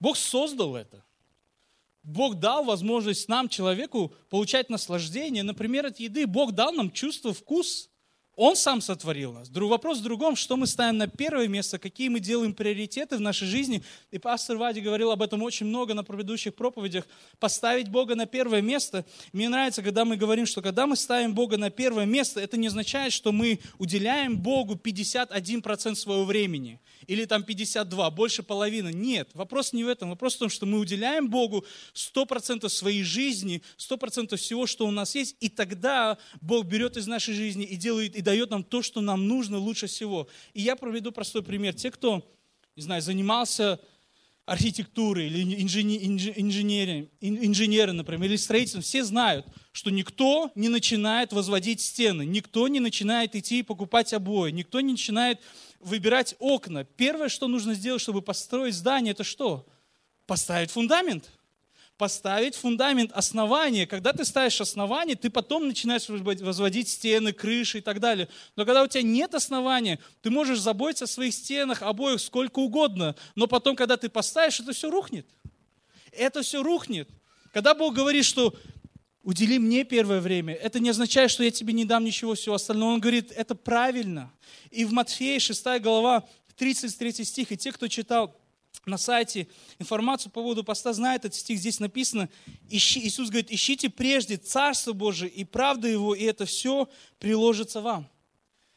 Бог 0.00 0.16
создал 0.16 0.76
это. 0.76 1.04
Бог 2.02 2.40
дал 2.40 2.64
возможность 2.64 3.28
нам, 3.28 3.48
человеку, 3.48 4.12
получать 4.28 4.70
наслаждение. 4.70 5.44
Например, 5.44 5.86
от 5.86 6.00
еды 6.00 6.26
Бог 6.26 6.52
дал 6.52 6.72
нам 6.72 6.90
чувство, 6.90 7.32
вкус 7.32 7.88
он 8.34 8.56
сам 8.56 8.80
сотворил 8.80 9.32
нас. 9.32 9.50
Вопрос 9.50 9.98
в 9.98 10.02
другом, 10.02 10.36
что 10.36 10.56
мы 10.56 10.66
ставим 10.66 10.96
на 10.96 11.06
первое 11.06 11.48
место, 11.48 11.78
какие 11.78 12.08
мы 12.08 12.18
делаем 12.18 12.54
приоритеты 12.54 13.16
в 13.16 13.20
нашей 13.20 13.46
жизни. 13.46 13.82
И 14.10 14.18
пастор 14.18 14.56
Вади 14.56 14.80
говорил 14.80 15.10
об 15.10 15.20
этом 15.20 15.42
очень 15.42 15.66
много 15.66 15.92
на 15.92 16.02
предыдущих 16.02 16.54
проповедях. 16.54 17.06
Поставить 17.38 17.88
Бога 17.88 18.14
на 18.14 18.24
первое 18.24 18.62
место. 18.62 19.04
Мне 19.32 19.50
нравится, 19.50 19.82
когда 19.82 20.06
мы 20.06 20.16
говорим, 20.16 20.46
что 20.46 20.62
когда 20.62 20.86
мы 20.86 20.96
ставим 20.96 21.34
Бога 21.34 21.58
на 21.58 21.68
первое 21.70 22.06
место, 22.06 22.40
это 22.40 22.56
не 22.56 22.68
означает, 22.68 23.12
что 23.12 23.32
мы 23.32 23.60
уделяем 23.78 24.38
Богу 24.38 24.74
51% 24.74 25.94
своего 25.94 26.24
времени. 26.24 26.80
Или 27.06 27.26
там 27.26 27.42
52, 27.42 28.10
больше 28.10 28.42
половины. 28.42 28.92
Нет, 28.92 29.30
вопрос 29.34 29.72
не 29.72 29.84
в 29.84 29.88
этом. 29.88 30.10
Вопрос 30.10 30.36
в 30.36 30.38
том, 30.38 30.48
что 30.48 30.64
мы 30.64 30.78
уделяем 30.78 31.28
Богу 31.28 31.66
100% 31.94 32.68
своей 32.68 33.02
жизни, 33.02 33.62
100% 33.76 34.36
всего, 34.36 34.66
что 34.66 34.86
у 34.86 34.90
нас 34.90 35.14
есть. 35.14 35.36
И 35.40 35.48
тогда 35.48 36.16
Бог 36.40 36.64
берет 36.64 36.96
из 36.96 37.06
нашей 37.06 37.34
жизни 37.34 37.64
и 37.64 37.76
делает 37.76 38.21
дает 38.22 38.50
нам 38.50 38.64
то, 38.64 38.82
что 38.82 39.00
нам 39.00 39.28
нужно 39.28 39.58
лучше 39.58 39.86
всего. 39.86 40.28
И 40.54 40.62
я 40.62 40.76
проведу 40.76 41.12
простой 41.12 41.42
пример. 41.42 41.74
Те, 41.74 41.90
кто, 41.90 42.26
не 42.76 42.82
знаю, 42.82 43.02
занимался 43.02 43.80
архитектурой 44.44 45.26
или 45.26 45.62
инженером, 45.62 47.08
инженеры, 47.20 47.92
например, 47.92 48.28
или 48.28 48.36
строительством, 48.36 48.82
все 48.82 49.04
знают, 49.04 49.46
что 49.70 49.90
никто 49.90 50.50
не 50.54 50.68
начинает 50.68 51.32
возводить 51.32 51.80
стены, 51.80 52.24
никто 52.24 52.66
не 52.68 52.80
начинает 52.80 53.36
идти 53.36 53.60
и 53.60 53.62
покупать 53.62 54.12
обои, 54.12 54.50
никто 54.50 54.80
не 54.80 54.92
начинает 54.92 55.40
выбирать 55.78 56.34
окна. 56.38 56.84
Первое, 56.84 57.28
что 57.28 57.46
нужно 57.46 57.74
сделать, 57.74 58.02
чтобы 58.02 58.20
построить 58.20 58.74
здание, 58.74 59.12
это 59.12 59.24
что? 59.24 59.66
Поставить 60.26 60.70
фундамент– 60.70 61.30
поставить 62.02 62.56
фундамент, 62.56 63.12
основание. 63.12 63.86
Когда 63.86 64.12
ты 64.12 64.24
ставишь 64.24 64.60
основание, 64.60 65.14
ты 65.14 65.30
потом 65.30 65.68
начинаешь 65.68 66.08
возводить 66.08 66.88
стены, 66.88 67.32
крыши 67.32 67.78
и 67.78 67.80
так 67.80 68.00
далее. 68.00 68.28
Но 68.56 68.64
когда 68.64 68.82
у 68.82 68.88
тебя 68.88 69.04
нет 69.04 69.36
основания, 69.36 70.00
ты 70.20 70.28
можешь 70.28 70.58
заботиться 70.58 71.04
о 71.04 71.06
своих 71.06 71.32
стенах, 71.32 71.80
обоих 71.80 72.20
сколько 72.20 72.58
угодно, 72.58 73.14
но 73.36 73.46
потом, 73.46 73.76
когда 73.76 73.96
ты 73.96 74.08
поставишь, 74.08 74.58
это 74.58 74.72
все 74.72 74.90
рухнет. 74.90 75.28
Это 76.10 76.42
все 76.42 76.60
рухнет. 76.60 77.08
Когда 77.52 77.72
Бог 77.72 77.94
говорит, 77.94 78.24
что 78.24 78.52
удели 79.22 79.60
мне 79.60 79.84
первое 79.84 80.20
время, 80.20 80.54
это 80.54 80.80
не 80.80 80.90
означает, 80.90 81.30
что 81.30 81.44
я 81.44 81.52
тебе 81.52 81.72
не 81.72 81.84
дам 81.84 82.02
ничего 82.02 82.34
всего 82.34 82.56
остального. 82.56 82.94
Он 82.94 83.00
говорит, 83.00 83.30
это 83.30 83.54
правильно. 83.54 84.32
И 84.72 84.84
в 84.84 84.92
Матфея 84.92 85.38
6 85.38 85.64
глава, 85.80 86.24
33 86.56 87.24
стих, 87.24 87.52
и 87.52 87.56
те, 87.56 87.70
кто 87.70 87.86
читал 87.86 88.36
на 88.86 88.98
сайте 88.98 89.48
информацию 89.78 90.32
по 90.32 90.40
поводу 90.40 90.64
поста 90.64 90.92
знает 90.92 91.24
этот 91.24 91.38
стих, 91.38 91.58
здесь 91.58 91.78
написано, 91.80 92.28
ищи, 92.68 93.00
Иисус 93.00 93.28
говорит, 93.28 93.52
ищите 93.52 93.88
прежде 93.88 94.36
Царство 94.36 94.92
Божие 94.92 95.30
и 95.30 95.44
правду 95.44 95.86
Его, 95.86 96.14
и 96.14 96.24
это 96.24 96.46
все 96.46 96.88
приложится 97.18 97.80
вам. 97.80 98.08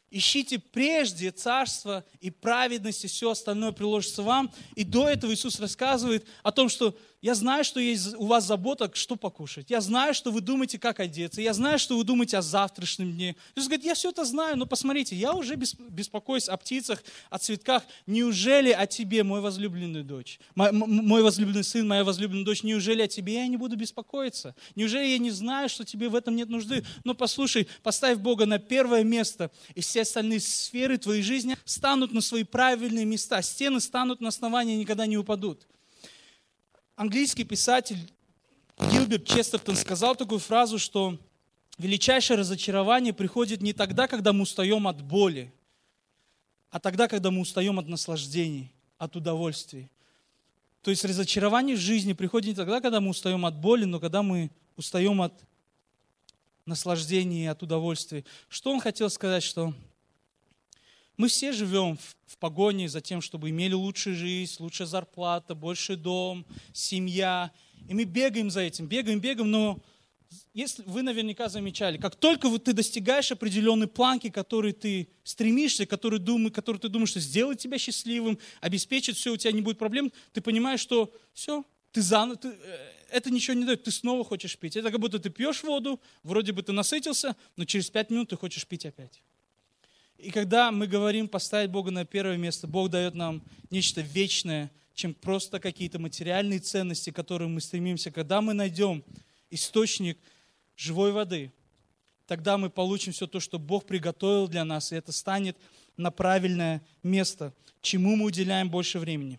Ищите 0.08 0.60
прежде 0.60 1.32
царство 1.32 2.04
и 2.20 2.30
праведность, 2.30 3.04
и 3.04 3.08
все 3.08 3.30
остальное 3.30 3.72
приложится 3.72 4.22
вам. 4.22 4.52
И 4.76 4.84
до 4.84 5.08
этого 5.08 5.34
Иисус 5.34 5.58
рассказывает 5.58 6.26
о 6.44 6.52
том, 6.52 6.68
что 6.68 6.96
я 7.26 7.34
знаю, 7.34 7.64
что 7.64 7.80
есть 7.80 8.14
у 8.14 8.26
вас 8.26 8.46
забота, 8.46 8.88
что 8.94 9.16
покушать. 9.16 9.66
Я 9.68 9.80
знаю, 9.80 10.14
что 10.14 10.30
вы 10.30 10.40
думаете, 10.40 10.78
как 10.78 11.00
одеться. 11.00 11.40
Я 11.40 11.54
знаю, 11.54 11.76
что 11.80 11.98
вы 11.98 12.04
думаете 12.04 12.38
о 12.38 12.42
завтрашнем 12.42 13.12
дне. 13.12 13.34
Иисус 13.56 13.66
говорит, 13.66 13.84
я 13.84 13.94
все 13.94 14.10
это 14.10 14.24
знаю, 14.24 14.56
но 14.56 14.64
посмотрите, 14.64 15.16
я 15.16 15.32
уже 15.32 15.56
беспокоюсь 15.56 16.48
о 16.48 16.56
птицах, 16.56 17.02
о 17.28 17.38
цветках. 17.38 17.82
Неужели 18.06 18.70
о 18.70 18.86
тебе, 18.86 19.24
мой 19.24 19.40
возлюбленный 19.40 20.04
дочь, 20.04 20.38
мой 20.54 21.20
возлюбленный 21.24 21.64
сын, 21.64 21.88
моя 21.88 22.04
возлюбленная 22.04 22.44
дочь, 22.44 22.62
неужели 22.62 23.02
о 23.02 23.08
тебе 23.08 23.34
я 23.34 23.48
не 23.48 23.56
буду 23.56 23.74
беспокоиться? 23.74 24.54
Неужели 24.76 25.06
я 25.06 25.18
не 25.18 25.32
знаю, 25.32 25.68
что 25.68 25.84
тебе 25.84 26.08
в 26.08 26.14
этом 26.14 26.36
нет 26.36 26.48
нужды? 26.48 26.84
Но 27.02 27.14
послушай, 27.14 27.66
поставь 27.82 28.18
Бога 28.18 28.46
на 28.46 28.60
первое 28.60 29.02
место, 29.02 29.50
и 29.74 29.80
все 29.80 30.02
остальные 30.02 30.38
сферы 30.38 30.96
твоей 30.96 31.22
жизни 31.22 31.56
станут 31.64 32.12
на 32.12 32.20
свои 32.20 32.44
правильные 32.44 33.04
места. 33.04 33.42
Стены 33.42 33.80
станут 33.80 34.20
на 34.20 34.28
основании, 34.28 34.76
никогда 34.76 35.06
не 35.06 35.18
упадут. 35.18 35.66
Английский 36.96 37.44
писатель 37.44 38.10
Гилберт 38.90 39.26
Честертон 39.26 39.76
сказал 39.76 40.16
такую 40.16 40.38
фразу, 40.38 40.78
что 40.78 41.18
величайшее 41.76 42.38
разочарование 42.38 43.12
приходит 43.12 43.60
не 43.60 43.74
тогда, 43.74 44.08
когда 44.08 44.32
мы 44.32 44.44
устаем 44.44 44.88
от 44.88 45.02
боли, 45.02 45.52
а 46.70 46.80
тогда, 46.80 47.06
когда 47.06 47.30
мы 47.30 47.42
устаем 47.42 47.78
от 47.78 47.86
наслаждений, 47.86 48.72
от 48.96 49.14
удовольствий. 49.14 49.90
То 50.80 50.90
есть 50.90 51.04
разочарование 51.04 51.76
в 51.76 51.80
жизни 51.80 52.14
приходит 52.14 52.48
не 52.48 52.54
тогда, 52.54 52.80
когда 52.80 53.02
мы 53.02 53.10
устаем 53.10 53.44
от 53.44 53.58
боли, 53.58 53.84
но 53.84 54.00
когда 54.00 54.22
мы 54.22 54.50
устаем 54.74 55.20
от 55.20 55.34
наслаждений 56.64 57.46
от 57.50 57.62
удовольствий. 57.62 58.24
Что 58.48 58.72
он 58.72 58.80
хотел 58.80 59.10
сказать, 59.10 59.42
что 59.42 59.74
мы 61.16 61.28
все 61.28 61.52
живем 61.52 61.96
в, 62.26 62.36
погоне 62.38 62.88
за 62.88 63.00
тем, 63.00 63.22
чтобы 63.22 63.48
имели 63.50 63.72
лучшую 63.72 64.14
жизнь, 64.14 64.56
лучшая 64.58 64.86
зарплата, 64.86 65.54
больше 65.54 65.96
дом, 65.96 66.44
семья. 66.72 67.50
И 67.88 67.94
мы 67.94 68.04
бегаем 68.04 68.50
за 68.50 68.60
этим, 68.60 68.86
бегаем, 68.86 69.20
бегаем, 69.20 69.50
но 69.50 69.82
если 70.52 70.82
вы 70.86 71.02
наверняка 71.02 71.48
замечали, 71.48 71.98
как 71.98 72.16
только 72.16 72.50
ты 72.58 72.72
достигаешь 72.72 73.32
определенной 73.32 73.86
планки, 73.86 74.28
которой 74.28 74.72
ты 74.72 75.08
стремишься, 75.24 75.86
который, 75.86 76.18
думай, 76.18 76.50
который 76.50 76.78
ты 76.78 76.88
думаешь, 76.88 77.10
что 77.10 77.20
сделает 77.20 77.58
тебя 77.58 77.78
счастливым, 77.78 78.38
обеспечит 78.60 79.16
все, 79.16 79.32
у 79.32 79.36
тебя 79.36 79.52
не 79.52 79.62
будет 79.62 79.78
проблем, 79.78 80.12
ты 80.32 80.40
понимаешь, 80.40 80.80
что 80.80 81.12
все, 81.32 81.64
ты 81.92 82.02
заново, 82.02 82.36
ты, 82.36 82.48
э, 82.48 82.92
это 83.10 83.30
ничего 83.30 83.54
не 83.54 83.64
дает, 83.64 83.84
ты 83.84 83.90
снова 83.90 84.24
хочешь 84.24 84.58
пить. 84.58 84.76
Это 84.76 84.90
как 84.90 85.00
будто 85.00 85.18
ты 85.18 85.30
пьешь 85.30 85.62
воду, 85.62 86.00
вроде 86.22 86.52
бы 86.52 86.62
ты 86.62 86.72
насытился, 86.72 87.36
но 87.56 87.64
через 87.64 87.88
пять 87.88 88.10
минут 88.10 88.30
ты 88.30 88.36
хочешь 88.36 88.66
пить 88.66 88.84
опять. 88.84 89.22
И 90.18 90.30
когда 90.30 90.70
мы 90.70 90.86
говорим 90.86 91.28
поставить 91.28 91.70
Бога 91.70 91.90
на 91.90 92.04
первое 92.04 92.36
место, 92.36 92.66
Бог 92.66 92.90
дает 92.90 93.14
нам 93.14 93.42
нечто 93.70 94.00
вечное, 94.00 94.70
чем 94.94 95.12
просто 95.12 95.60
какие-то 95.60 95.98
материальные 95.98 96.60
ценности, 96.60 97.10
к 97.10 97.16
которым 97.16 97.54
мы 97.54 97.60
стремимся. 97.60 98.10
Когда 98.10 98.40
мы 98.40 98.54
найдем 98.54 99.04
источник 99.50 100.18
живой 100.74 101.12
воды, 101.12 101.52
тогда 102.26 102.56
мы 102.56 102.70
получим 102.70 103.12
все 103.12 103.26
то, 103.26 103.40
что 103.40 103.58
Бог 103.58 103.84
приготовил 103.84 104.48
для 104.48 104.64
нас, 104.64 104.92
и 104.92 104.96
это 104.96 105.12
станет 105.12 105.56
на 105.96 106.10
правильное 106.10 106.82
место, 107.02 107.52
чему 107.82 108.16
мы 108.16 108.26
уделяем 108.26 108.70
больше 108.70 108.98
времени. 108.98 109.38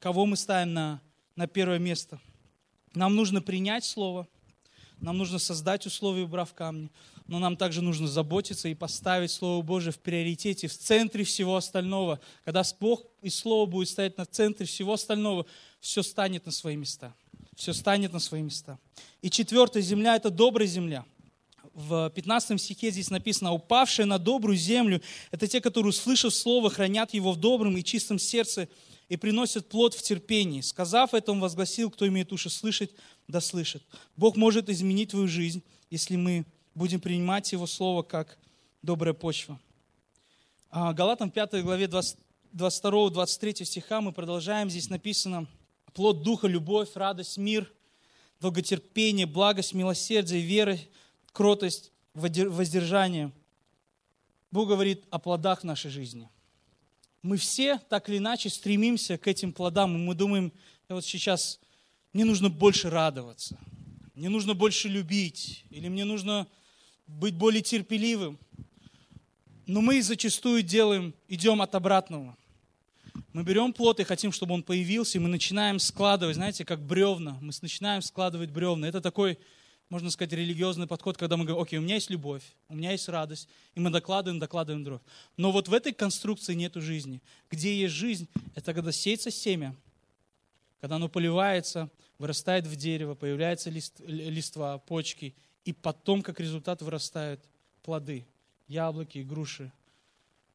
Кого 0.00 0.26
мы 0.26 0.36
ставим 0.36 0.74
на, 0.74 1.00
на 1.36 1.46
первое 1.46 1.78
место? 1.78 2.20
Нам 2.94 3.14
нужно 3.14 3.40
принять 3.40 3.84
Слово, 3.84 4.28
нам 5.00 5.18
нужно 5.18 5.38
создать 5.38 5.86
условия, 5.86 6.22
убрав 6.22 6.54
камни, 6.54 6.90
но 7.26 7.38
нам 7.38 7.56
также 7.56 7.82
нужно 7.82 8.06
заботиться 8.06 8.68
и 8.68 8.74
поставить 8.74 9.30
Слово 9.30 9.62
Божие 9.62 9.92
в 9.92 9.98
приоритете, 9.98 10.68
в 10.68 10.76
центре 10.76 11.24
всего 11.24 11.56
остального. 11.56 12.20
Когда 12.44 12.62
Бог 12.80 13.02
и 13.20 13.30
Слово 13.30 13.66
будет 13.66 13.88
стоять 13.88 14.16
на 14.16 14.24
центре 14.24 14.64
всего 14.66 14.94
остального, 14.94 15.46
все 15.80 16.02
станет 16.02 16.46
на 16.46 16.52
свои 16.52 16.76
места. 16.76 17.14
Все 17.56 17.72
станет 17.72 18.12
на 18.12 18.20
свои 18.20 18.42
места. 18.42 18.78
И 19.22 19.30
четвертая 19.30 19.82
земля– 19.82 20.16
это 20.16 20.30
добрая 20.30 20.68
земля. 20.68 21.04
В 21.72 22.10
15 22.10 22.60
стихе 22.60 22.90
здесь 22.90 23.10
написано, 23.10 23.52
«Упавшие 23.52 24.06
на 24.06 24.18
добрую 24.18 24.56
землю– 24.56 25.02
это 25.30 25.46
те, 25.46 25.60
которые, 25.60 25.90
услышав 25.90 26.34
Слово, 26.34 26.70
хранят 26.70 27.12
его 27.12 27.32
в 27.32 27.36
добром 27.36 27.76
и 27.76 27.84
чистом 27.84 28.18
сердце 28.18 28.68
и 29.08 29.16
приносят 29.16 29.68
плод 29.68 29.94
в 29.94 30.02
терпении. 30.02 30.60
Сказав 30.60 31.14
это, 31.14 31.32
он 31.32 31.40
возгласил, 31.40 31.90
кто 31.90 32.06
имеет 32.08 32.32
уши 32.32 32.50
слышать, 32.50 32.90
да 33.28 33.40
слышит». 33.40 33.82
Бог 34.16 34.36
может 34.36 34.68
изменить 34.68 35.10
твою 35.10 35.28
жизнь, 35.28 35.62
если 35.90 36.16
мы 36.16 36.44
будем 36.74 37.00
принимать 37.00 37.52
Его 37.52 37.66
Слово 37.66 38.02
как 38.02 38.38
добрая 38.82 39.14
почва. 39.14 39.58
А, 40.70 40.92
Галатам 40.92 41.30
5 41.30 41.62
главе 41.62 41.86
22-23 42.52 43.64
стиха 43.64 44.00
мы 44.00 44.12
продолжаем. 44.12 44.68
Здесь 44.68 44.90
написано 44.90 45.46
плод 45.94 46.22
Духа, 46.22 46.46
любовь, 46.46 46.90
радость, 46.94 47.38
мир, 47.38 47.72
долготерпение, 48.40 49.26
благость, 49.26 49.72
милосердие, 49.72 50.42
вера, 50.42 50.78
кротость, 51.32 51.92
воздержание. 52.14 53.32
Бог 54.50 54.68
говорит 54.68 55.04
о 55.10 55.18
плодах 55.18 55.64
нашей 55.64 55.90
жизни. 55.90 56.28
Мы 57.26 57.38
все 57.38 57.80
так 57.88 58.08
или 58.08 58.18
иначе 58.18 58.48
стремимся 58.48 59.18
к 59.18 59.26
этим 59.26 59.52
плодам, 59.52 59.96
и 59.96 59.98
мы 59.98 60.14
думаем, 60.14 60.52
вот 60.88 61.04
сейчас 61.04 61.58
мне 62.12 62.24
нужно 62.24 62.50
больше 62.50 62.88
радоваться, 62.88 63.58
мне 64.14 64.28
нужно 64.28 64.54
больше 64.54 64.88
любить, 64.88 65.64
или 65.70 65.88
мне 65.88 66.04
нужно 66.04 66.46
быть 67.08 67.34
более 67.34 67.62
терпеливым. 67.62 68.38
Но 69.66 69.80
мы 69.80 70.02
зачастую 70.02 70.62
делаем, 70.62 71.14
идем 71.26 71.62
от 71.62 71.74
обратного. 71.74 72.36
Мы 73.32 73.42
берем 73.42 73.72
плод 73.72 73.98
и 73.98 74.04
хотим, 74.04 74.30
чтобы 74.30 74.54
он 74.54 74.62
появился, 74.62 75.18
и 75.18 75.20
мы 75.20 75.28
начинаем 75.28 75.80
складывать, 75.80 76.36
знаете, 76.36 76.64
как 76.64 76.80
бревна. 76.80 77.38
Мы 77.40 77.52
начинаем 77.60 78.02
складывать 78.02 78.50
бревна. 78.50 78.86
Это 78.86 79.00
такой, 79.00 79.36
можно 79.88 80.10
сказать, 80.10 80.32
религиозный 80.32 80.86
подход, 80.86 81.16
когда 81.16 81.36
мы 81.36 81.44
говорим, 81.44 81.62
окей, 81.62 81.78
у 81.78 81.82
меня 81.82 81.94
есть 81.94 82.10
любовь, 82.10 82.42
у 82.68 82.74
меня 82.74 82.92
есть 82.92 83.08
радость, 83.08 83.48
и 83.74 83.80
мы 83.80 83.90
докладываем, 83.90 84.40
докладываем 84.40 84.84
дровь. 84.84 85.02
Но 85.36 85.52
вот 85.52 85.68
в 85.68 85.74
этой 85.74 85.92
конструкции 85.92 86.54
нету 86.54 86.80
жизни. 86.80 87.22
Где 87.50 87.78
есть 87.78 87.94
жизнь, 87.94 88.28
это 88.54 88.74
когда 88.74 88.92
сеется 88.92 89.30
семя, 89.30 89.76
когда 90.80 90.96
оно 90.96 91.08
поливается, 91.08 91.88
вырастает 92.18 92.66
в 92.66 92.74
дерево, 92.76 93.14
появляются 93.14 93.70
лист, 93.70 94.00
листва, 94.06 94.78
почки– 94.78 95.34
и 95.66 95.72
потом, 95.72 96.22
как 96.22 96.38
результат, 96.38 96.80
вырастают 96.80 97.44
плоды, 97.82 98.24
яблоки, 98.68 99.18
груши. 99.18 99.72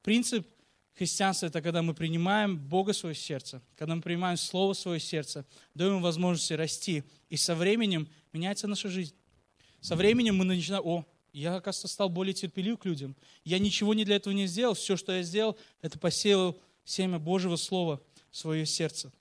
Принцип 0.04 0.48
христианства– 0.96 1.46
это 1.48 1.62
когда 1.62 1.82
мы 1.82 1.94
принимаем 1.94 2.58
Бога 2.58 2.94
в 2.94 2.98
свое 2.98 3.14
сердце, 3.14 3.62
когда 3.76 3.94
мы 3.94 4.02
принимаем 4.02 4.38
Слово 4.38 4.74
в 4.74 4.78
свое 4.78 5.02
сердце, 5.02 5.46
даем 5.76 5.96
ему 5.96 6.02
возможности 6.02 6.54
расти, 6.54 7.04
и 7.30 7.36
со 7.36 7.56
временем 7.56 8.08
меняется 8.32 8.68
наша 8.68 8.88
жизнь. 8.88 9.14
Со 9.82 9.96
временем 9.96 10.38
мы 10.38 10.46
начинаем, 10.46 10.86
о, 10.86 11.06
я, 11.34 11.56
оказывается, 11.56 11.88
стал 11.88 12.08
более 12.08 12.34
терпелив 12.34 12.78
к 12.78 12.86
людям. 12.86 13.16
Я 13.44 13.58
ничего 13.58 13.94
не 13.94 14.06
для 14.06 14.18
этого 14.18 14.34
не 14.34 14.46
сделал. 14.46 14.76
Все, 14.76 14.96
что 14.96 15.12
я 15.12 15.24
сделал, 15.24 15.58
это 15.82 15.98
посеял 15.98 16.58
семя 16.86 17.18
Божьего 17.18 17.56
Слова 17.56 18.00
в 18.30 18.38
свое 18.38 18.66
сердце. 18.66 19.12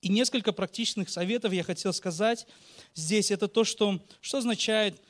И 0.00 0.08
несколько 0.08 0.52
практичных 0.52 1.10
советов 1.10 1.52
я 1.52 1.64
хотел 1.64 1.92
сказать 1.92 2.46
здесь. 2.94 3.30
Это 3.30 3.48
то, 3.48 3.64
что, 3.64 4.00
что 4.20 4.38
означает 4.38 5.00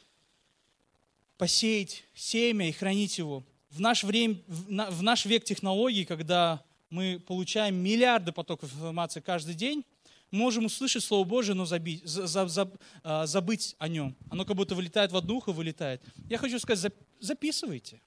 посеять 1.36 2.04
семя 2.14 2.68
и 2.68 2.72
хранить 2.72 3.18
его. 3.18 3.44
В 3.70 3.80
наш, 3.80 4.02
время, 4.02 4.36
в 4.46 5.02
наш 5.02 5.26
век 5.26 5.44
технологий, 5.44 6.04
когда 6.04 6.64
мы 6.88 7.22
получаем 7.24 7.76
миллиарды 7.76 8.32
потоков 8.32 8.72
информации 8.72 9.20
каждый 9.20 9.54
день, 9.54 9.84
можем 10.30 10.66
услышать 10.66 11.04
Слово 11.04 11.24
Божие, 11.24 11.54
но 11.54 11.64
забить, 11.64 12.04
за, 12.04 12.46
за, 12.46 12.70
а, 13.02 13.26
забыть 13.26 13.76
о 13.78 13.88
нем. 13.88 14.16
Оно 14.30 14.44
как 14.44 14.56
будто 14.56 14.74
вылетает 14.74 15.12
в 15.12 15.16
одно 15.16 15.36
ухо, 15.36 15.52
вылетает. 15.52 16.02
Я 16.28 16.38
хочу 16.38 16.58
сказать, 16.58 16.92
записывайте. 17.20 18.00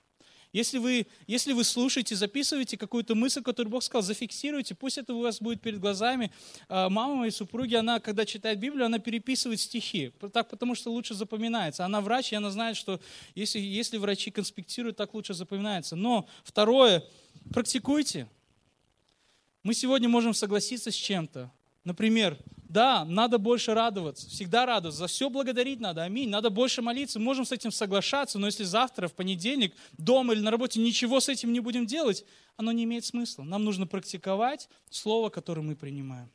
Если 0.54 0.78
вы, 0.78 1.08
если 1.26 1.52
вы 1.52 1.64
слушаете, 1.64 2.16
записываете 2.16 2.78
какую-то 2.78 3.16
мысль, 3.16 3.42
которую 3.42 3.72
Бог 3.72 3.82
сказал, 3.82 4.04
зафиксируйте, 4.04 4.76
пусть 4.76 5.00
это 5.00 5.16
у 5.16 5.22
вас 5.22 5.42
будет 5.42 5.62
перед 5.62 5.80
глазами. 5.80 6.32
А, 6.70 6.90
мама 6.90 7.16
моей 7.16 7.32
супруги, 7.32 7.74
она, 7.74 8.00
когда 8.00 8.24
читает 8.24 8.60
Библию, 8.60 8.86
она 8.86 9.00
переписывает 9.00 9.60
стихи, 9.60 10.12
так, 10.32 10.50
потому 10.50 10.76
что 10.76 10.92
лучше 10.92 11.16
запоминается. 11.16 11.86
Она 11.86 12.02
врач, 12.02 12.32
и 12.32 12.36
она 12.36 12.52
знает, 12.52 12.78
что 12.78 13.02
если, 13.34 13.60
если 13.60 13.98
врачи 13.98 14.30
конспектируют, 14.30 14.96
так 14.96 15.16
лучше 15.16 15.34
запоминается. 15.34 15.96
Но 15.96 16.28
второе, 16.44 17.04
практикуйте. 17.52 18.30
Мы 19.64 19.74
сегодня 19.74 20.08
можем 20.08 20.36
согласиться 20.36 20.92
с 20.92 20.96
чем-то. 20.96 21.52
Например, 21.84 22.38
да, 22.70 23.06
надо 23.06 23.38
больше 23.38 23.74
радоваться, 23.74 24.28
всегда 24.30 24.66
радоваться, 24.66 25.00
за 25.00 25.08
все 25.08 25.30
благодарить 25.30 25.80
надо, 25.80 26.04
аминь. 26.04 26.30
Надо 26.30 26.50
больше 26.50 26.82
молиться, 26.82 27.20
можем 27.20 27.46
с 27.46 27.52
этим 27.52 27.72
соглашаться, 27.72 28.40
но 28.40 28.48
если 28.48 28.64
завтра, 28.64 29.08
в 29.08 29.14
понедельник, 29.14 29.76
дома 29.98 30.34
или 30.34 30.42
на 30.42 30.50
работе 30.50 30.80
ничего 30.80 31.20
с 31.20 31.30
этим 31.30 31.54
не 31.54 31.60
будем 31.60 31.86
делать, 31.86 32.26
оно 32.56 32.72
не 32.72 32.86
имеет 32.86 33.06
смысла. 33.06 33.44
Нам 33.44 33.64
нужно 33.64 33.86
практиковать 33.86 34.70
слово, 34.90 35.30
которое 35.30 35.62
мы 35.62 35.76
принимаем. 35.76 36.32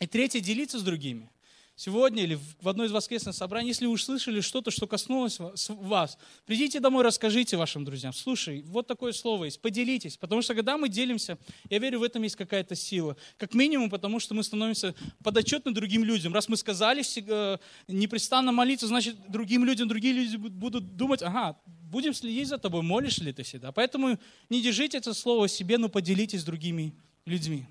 И 0.00 0.06
третье, 0.06 0.40
делиться 0.40 0.78
с 0.78 0.82
другими 0.82 1.30
сегодня 1.78 2.24
или 2.24 2.36
в 2.60 2.68
одной 2.68 2.88
из 2.88 2.92
воскресных 2.92 3.36
собраний, 3.36 3.68
если 3.68 3.86
вы 3.86 3.92
услышали 3.92 4.40
что-то, 4.40 4.72
что 4.72 4.88
коснулось 4.88 5.38
вас, 5.68 6.18
придите 6.44 6.80
домой, 6.80 7.04
расскажите 7.04 7.56
вашим 7.56 7.84
друзьям. 7.84 8.12
Слушай, 8.12 8.62
вот 8.62 8.88
такое 8.88 9.12
слово 9.12 9.44
есть, 9.44 9.60
поделитесь. 9.60 10.16
Потому 10.16 10.42
что 10.42 10.56
когда 10.56 10.76
мы 10.76 10.88
делимся, 10.88 11.38
я 11.70 11.78
верю, 11.78 12.00
в 12.00 12.02
этом 12.02 12.24
есть 12.24 12.34
какая-то 12.34 12.74
сила. 12.74 13.16
Как 13.36 13.54
минимум, 13.54 13.90
потому 13.90 14.18
что 14.18 14.34
мы 14.34 14.42
становимся 14.42 14.92
подотчетны 15.22 15.72
другим 15.72 16.02
людям. 16.02 16.34
Раз 16.34 16.48
мы 16.48 16.56
сказали 16.56 17.04
э, 17.16 17.58
непрестанно 17.86 18.50
молиться, 18.50 18.88
значит, 18.88 19.16
другим 19.28 19.64
людям, 19.64 19.86
другие 19.86 20.14
люди 20.14 20.34
будут 20.36 20.96
думать, 20.96 21.22
ага, 21.22 21.56
будем 21.64 22.12
следить 22.12 22.48
за 22.48 22.58
тобой, 22.58 22.82
молишь 22.82 23.18
ли 23.18 23.32
ты 23.32 23.44
всегда. 23.44 23.70
Поэтому 23.70 24.18
не 24.50 24.60
держите 24.60 24.98
это 24.98 25.14
слово 25.14 25.46
себе, 25.46 25.78
но 25.78 25.88
поделитесь 25.88 26.40
с 26.40 26.44
другими 26.44 26.92
людьми. 27.24 27.66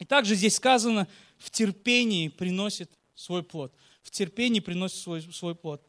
И 0.00 0.04
также 0.04 0.34
здесь 0.34 0.56
сказано, 0.56 1.06
в 1.38 1.50
терпении 1.50 2.26
приносит 2.26 2.90
свой 3.14 3.42
плод. 3.42 3.72
В 4.02 4.10
терпении 4.10 4.60
приносит 4.60 4.98
свой, 4.98 5.22
свой 5.22 5.54
плод. 5.54 5.82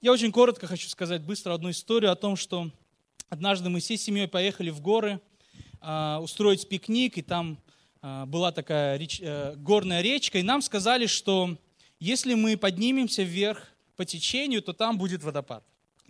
Я 0.00 0.12
очень 0.12 0.32
коротко 0.32 0.66
хочу 0.66 0.88
сказать 0.88 1.22
быстро 1.22 1.54
одну 1.54 1.70
историю 1.70 2.12
о 2.12 2.16
том, 2.16 2.36
что 2.36 2.70
однажды 3.28 3.70
мы 3.70 3.80
всей 3.80 3.96
семьей 3.96 4.28
поехали 4.28 4.70
в 4.70 4.80
горы 4.80 5.20
а, 5.80 6.20
устроить 6.22 6.68
пикник, 6.68 7.18
и 7.18 7.22
там 7.22 7.58
а, 8.02 8.26
была 8.26 8.52
такая 8.52 8.96
реч, 8.96 9.20
э, 9.22 9.54
горная 9.56 10.02
речка, 10.02 10.38
и 10.38 10.42
нам 10.42 10.62
сказали, 10.62 11.06
что 11.06 11.56
если 12.00 12.34
мы 12.34 12.56
поднимемся 12.56 13.22
вверх 13.22 13.68
по 13.96 14.04
течению, 14.04 14.62
то 14.62 14.72
там 14.72 14.98
будет 14.98 15.22
водопад. 15.22 15.64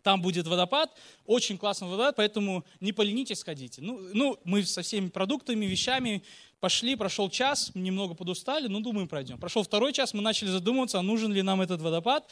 Там 0.04 0.20
будет 0.20 0.46
водопад, 0.46 0.90
очень 1.24 1.56
классный 1.56 1.88
водопад, 1.88 2.16
поэтому 2.16 2.62
не 2.78 2.92
поленитесь, 2.92 3.38
сходите. 3.38 3.80
Ну, 3.80 3.98
ну, 4.12 4.38
мы 4.44 4.62
со 4.62 4.82
всеми 4.82 5.08
продуктами, 5.08 5.64
вещами 5.64 6.22
пошли, 6.60 6.94
прошел 6.94 7.30
час, 7.30 7.70
немного 7.74 8.12
подустали, 8.12 8.68
ну, 8.68 8.80
думаем, 8.80 9.08
пройдем. 9.08 9.38
Прошел 9.38 9.62
второй 9.62 9.94
час, 9.94 10.12
мы 10.12 10.20
начали 10.20 10.50
задумываться, 10.50 10.98
а 10.98 11.02
нужен 11.02 11.32
ли 11.32 11.40
нам 11.40 11.62
этот 11.62 11.80
водопад. 11.80 12.30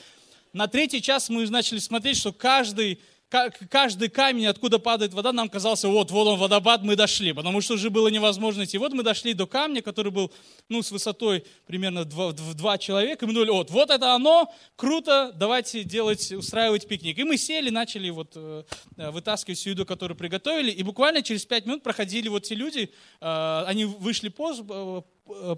На 0.52 0.68
третий 0.68 1.00
час 1.00 1.30
мы 1.30 1.48
начали 1.48 1.78
смотреть, 1.78 2.18
что 2.18 2.30
каждый 2.34 3.00
каждый 3.32 4.08
камень, 4.08 4.46
откуда 4.46 4.78
падает 4.78 5.14
вода, 5.14 5.32
нам 5.32 5.48
казался, 5.48 5.88
вот, 5.88 6.10
вот 6.10 6.26
он 6.26 6.38
водопад, 6.38 6.82
мы 6.82 6.96
дошли, 6.96 7.32
потому 7.32 7.60
что 7.60 7.74
уже 7.74 7.90
было 7.90 8.08
невозможно 8.08 8.64
идти. 8.64 8.78
Вот 8.78 8.92
мы 8.92 9.02
дошли 9.02 9.34
до 9.34 9.46
камня, 9.46 9.82
который 9.82 10.12
был, 10.12 10.32
ну, 10.68 10.82
с 10.82 10.90
высотой 10.90 11.44
примерно 11.66 12.04
два, 12.04 12.32
два 12.32 12.78
человека, 12.78 13.24
и 13.24 13.28
мы 13.28 13.34
думали, 13.34 13.50
вот, 13.50 13.70
вот 13.70 13.90
это 13.90 14.14
оно, 14.14 14.52
круто, 14.76 15.32
давайте 15.34 15.82
делать, 15.84 16.30
устраивать 16.32 16.86
пикник. 16.86 17.18
И 17.18 17.24
мы 17.24 17.36
сели, 17.36 17.70
начали 17.70 18.10
вот 18.10 18.32
э, 18.36 18.64
вытаскивать 18.96 19.58
всю 19.58 19.70
еду, 19.70 19.86
которую 19.86 20.16
приготовили, 20.16 20.70
и 20.70 20.82
буквально 20.82 21.22
через 21.22 21.46
пять 21.46 21.66
минут 21.66 21.82
проходили 21.82 22.28
вот 22.28 22.42
те 22.42 22.54
люди, 22.54 22.92
э, 23.20 23.64
они 23.66 23.86
вышли 23.86 24.28
поз, 24.28 24.60
э, 24.60 24.82
Э, 24.82 25.02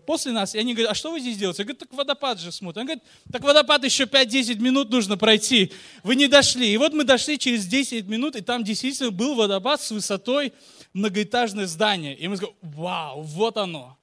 после 0.06 0.32
нас, 0.32 0.54
и 0.54 0.58
они 0.58 0.74
говорят, 0.74 0.92
а 0.92 0.94
что 0.94 1.10
вы 1.10 1.20
здесь 1.20 1.36
делаете? 1.36 1.62
Я 1.62 1.64
говорю, 1.66 1.78
так 1.78 1.92
водопад 1.92 2.40
же 2.40 2.52
смотрим. 2.52 2.82
Он 2.82 2.86
говорит, 2.86 3.04
так 3.30 3.42
водопад 3.42 3.84
еще 3.84 4.04
5-10 4.04 4.60
минут 4.60 4.90
нужно 4.90 5.16
пройти. 5.16 5.72
Вы 6.02 6.16
не 6.16 6.28
дошли. 6.28 6.72
И 6.72 6.76
вот 6.76 6.92
мы 6.92 7.04
дошли 7.04 7.38
через 7.38 7.66
10 7.66 8.06
минут, 8.06 8.36
и 8.36 8.40
там 8.40 8.64
действительно 8.64 9.10
был 9.10 9.34
водопад 9.34 9.80
с 9.80 9.90
высотой 9.90 10.52
многоэтажное 10.92 11.66
здание. 11.66 12.16
И 12.16 12.28
мы 12.28 12.36
сказали, 12.36 12.56
вау, 12.62 13.22
вот 13.22 13.56
оно. 13.56 13.98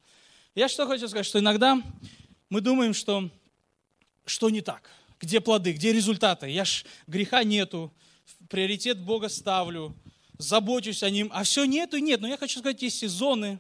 Я 0.56 0.68
что 0.68 0.86
хочу 0.88 1.08
сказать, 1.08 1.26
что 1.26 1.40
иногда 1.40 1.82
мы 2.50 2.62
думаем, 2.62 2.94
что 2.94 3.30
что 4.26 4.50
не 4.50 4.62
так, 4.62 4.90
где 5.20 5.42
плоды, 5.42 5.74
где 5.74 5.94
результаты. 5.94 6.50
Я 6.50 6.66
ж 6.66 6.86
греха 7.08 7.44
нету, 7.44 7.94
приоритет 8.50 9.00
Бога 9.00 9.30
ставлю, 9.30 9.96
забочусь 10.38 11.04
о 11.04 11.10
ним, 11.10 11.30
а 11.34 11.44
все 11.44 11.66
нету 11.66 11.98
и 11.98 12.02
нет. 12.02 12.22
Но 12.22 12.28
я 12.28 12.38
хочу 12.38 12.60
сказать, 12.60 12.82
есть 12.82 13.00
сезоны, 13.00 13.60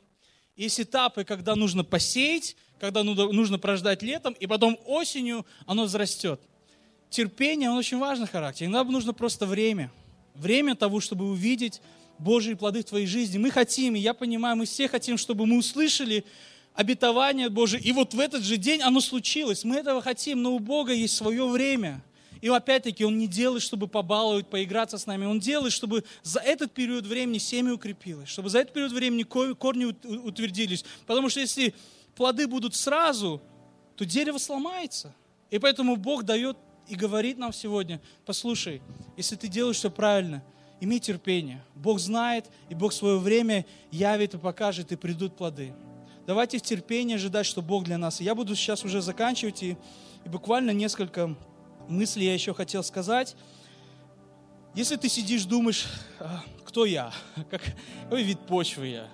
есть 0.61 0.79
этапы, 0.79 1.23
когда 1.23 1.55
нужно 1.55 1.83
посеять, 1.83 2.55
когда 2.79 3.03
нужно 3.03 3.57
прождать 3.57 4.03
летом, 4.03 4.33
и 4.33 4.45
потом 4.45 4.77
осенью 4.85 5.45
оно 5.65 5.85
взрастет. 5.85 6.39
Терпение, 7.09 7.69
он 7.69 7.77
очень 7.77 7.97
важный 7.97 8.27
характер. 8.27 8.67
Иногда 8.67 8.91
нужно 8.91 9.13
просто 9.13 9.45
время. 9.45 9.91
Время 10.35 10.75
того, 10.75 10.99
чтобы 10.99 11.25
увидеть 11.29 11.81
Божьи 12.19 12.53
плоды 12.53 12.81
в 12.81 12.85
твоей 12.85 13.07
жизни. 13.07 13.37
Мы 13.37 13.49
хотим, 13.49 13.95
и 13.95 13.99
я 13.99 14.13
понимаю, 14.13 14.55
мы 14.55 14.65
все 14.65 14.87
хотим, 14.87 15.17
чтобы 15.17 15.45
мы 15.45 15.57
услышали 15.57 16.23
обетование 16.75 17.49
Божие, 17.49 17.81
и 17.81 17.91
вот 17.91 18.13
в 18.13 18.19
этот 18.19 18.43
же 18.43 18.55
день 18.55 18.81
оно 18.81 19.01
случилось. 19.01 19.63
Мы 19.63 19.77
этого 19.77 20.01
хотим, 20.01 20.41
но 20.41 20.53
у 20.53 20.59
Бога 20.59 20.93
есть 20.93 21.15
свое 21.15 21.47
время– 21.47 22.01
и 22.41 22.49
опять-таки 22.49 23.05
он 23.05 23.17
не 23.17 23.27
делает, 23.27 23.61
чтобы 23.61 23.87
побаловать, 23.87 24.47
поиграться 24.47 24.97
с 24.97 25.05
нами. 25.05 25.25
Он 25.25 25.39
делает, 25.39 25.71
чтобы 25.71 26.03
за 26.23 26.39
этот 26.39 26.71
период 26.71 27.05
времени 27.05 27.37
семя 27.37 27.73
укрепилось, 27.73 28.27
чтобы 28.27 28.49
за 28.49 28.59
этот 28.59 28.73
период 28.73 28.91
времени 28.91 29.23
корни 29.23 29.85
утвердились. 29.85 30.83
Потому 31.05 31.29
что 31.29 31.39
если 31.39 31.75
плоды 32.15 32.47
будут 32.47 32.75
сразу, 32.75 33.41
то 33.95 34.05
дерево 34.05 34.39
сломается. 34.39 35.13
И 35.51 35.59
поэтому 35.59 35.95
Бог 35.95 36.23
дает 36.23 36.57
и 36.87 36.95
говорит 36.95 37.37
нам 37.37 37.53
сегодня, 37.53 38.01
послушай, 38.25 38.81
если 39.17 39.35
ты 39.35 39.47
делаешь 39.47 39.77
все 39.77 39.91
правильно, 39.91 40.43
имей 40.79 40.99
терпение. 40.99 41.63
Бог 41.75 41.99
знает, 41.99 42.49
и 42.69 42.75
Бог 42.75 42.91
свое 42.91 43.19
время 43.19 43.67
явит 43.91 44.33
и 44.33 44.37
покажет, 44.39 44.91
и 44.91 44.95
придут 44.95 45.37
плоды. 45.37 45.73
Давайте 46.25 46.57
в 46.57 46.63
терпении 46.63 47.15
ожидать, 47.15 47.45
что 47.45 47.61
Бог 47.61 47.83
для 47.83 47.97
нас. 47.97 48.19
И 48.19 48.23
я 48.23 48.33
буду 48.33 48.55
сейчас 48.55 48.83
уже 48.83 49.01
заканчивать, 49.01 49.61
и, 49.61 49.77
и 50.25 50.29
буквально 50.29 50.71
несколько 50.71 51.35
мысли 51.91 52.23
я 52.23 52.33
еще 52.33 52.53
хотел 52.53 52.83
сказать. 52.83 53.35
Если 54.73 54.95
ты 54.95 55.09
сидишь, 55.09 55.45
думаешь, 55.45 55.85
«А, 56.19 56.41
кто 56.65 56.85
я, 56.85 57.11
как, 57.51 57.61
какой 58.03 58.23
вид 58.23 58.39
почвы 58.39 58.87
я, 58.87 59.07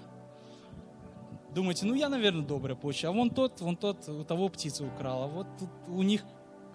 думаете, 1.53 1.85
ну 1.87 1.95
я, 1.95 2.09
наверное, 2.09 2.45
добрая 2.45 2.75
почва, 2.75 3.09
а 3.09 3.11
вон 3.11 3.31
тот, 3.31 3.59
вон 3.61 3.75
тот, 3.75 4.07
у 4.07 4.23
того 4.23 4.49
птица 4.49 4.85
украла, 4.85 5.25
вот 5.27 5.47
тут 5.57 5.69
у 5.87 6.03
них 6.03 6.23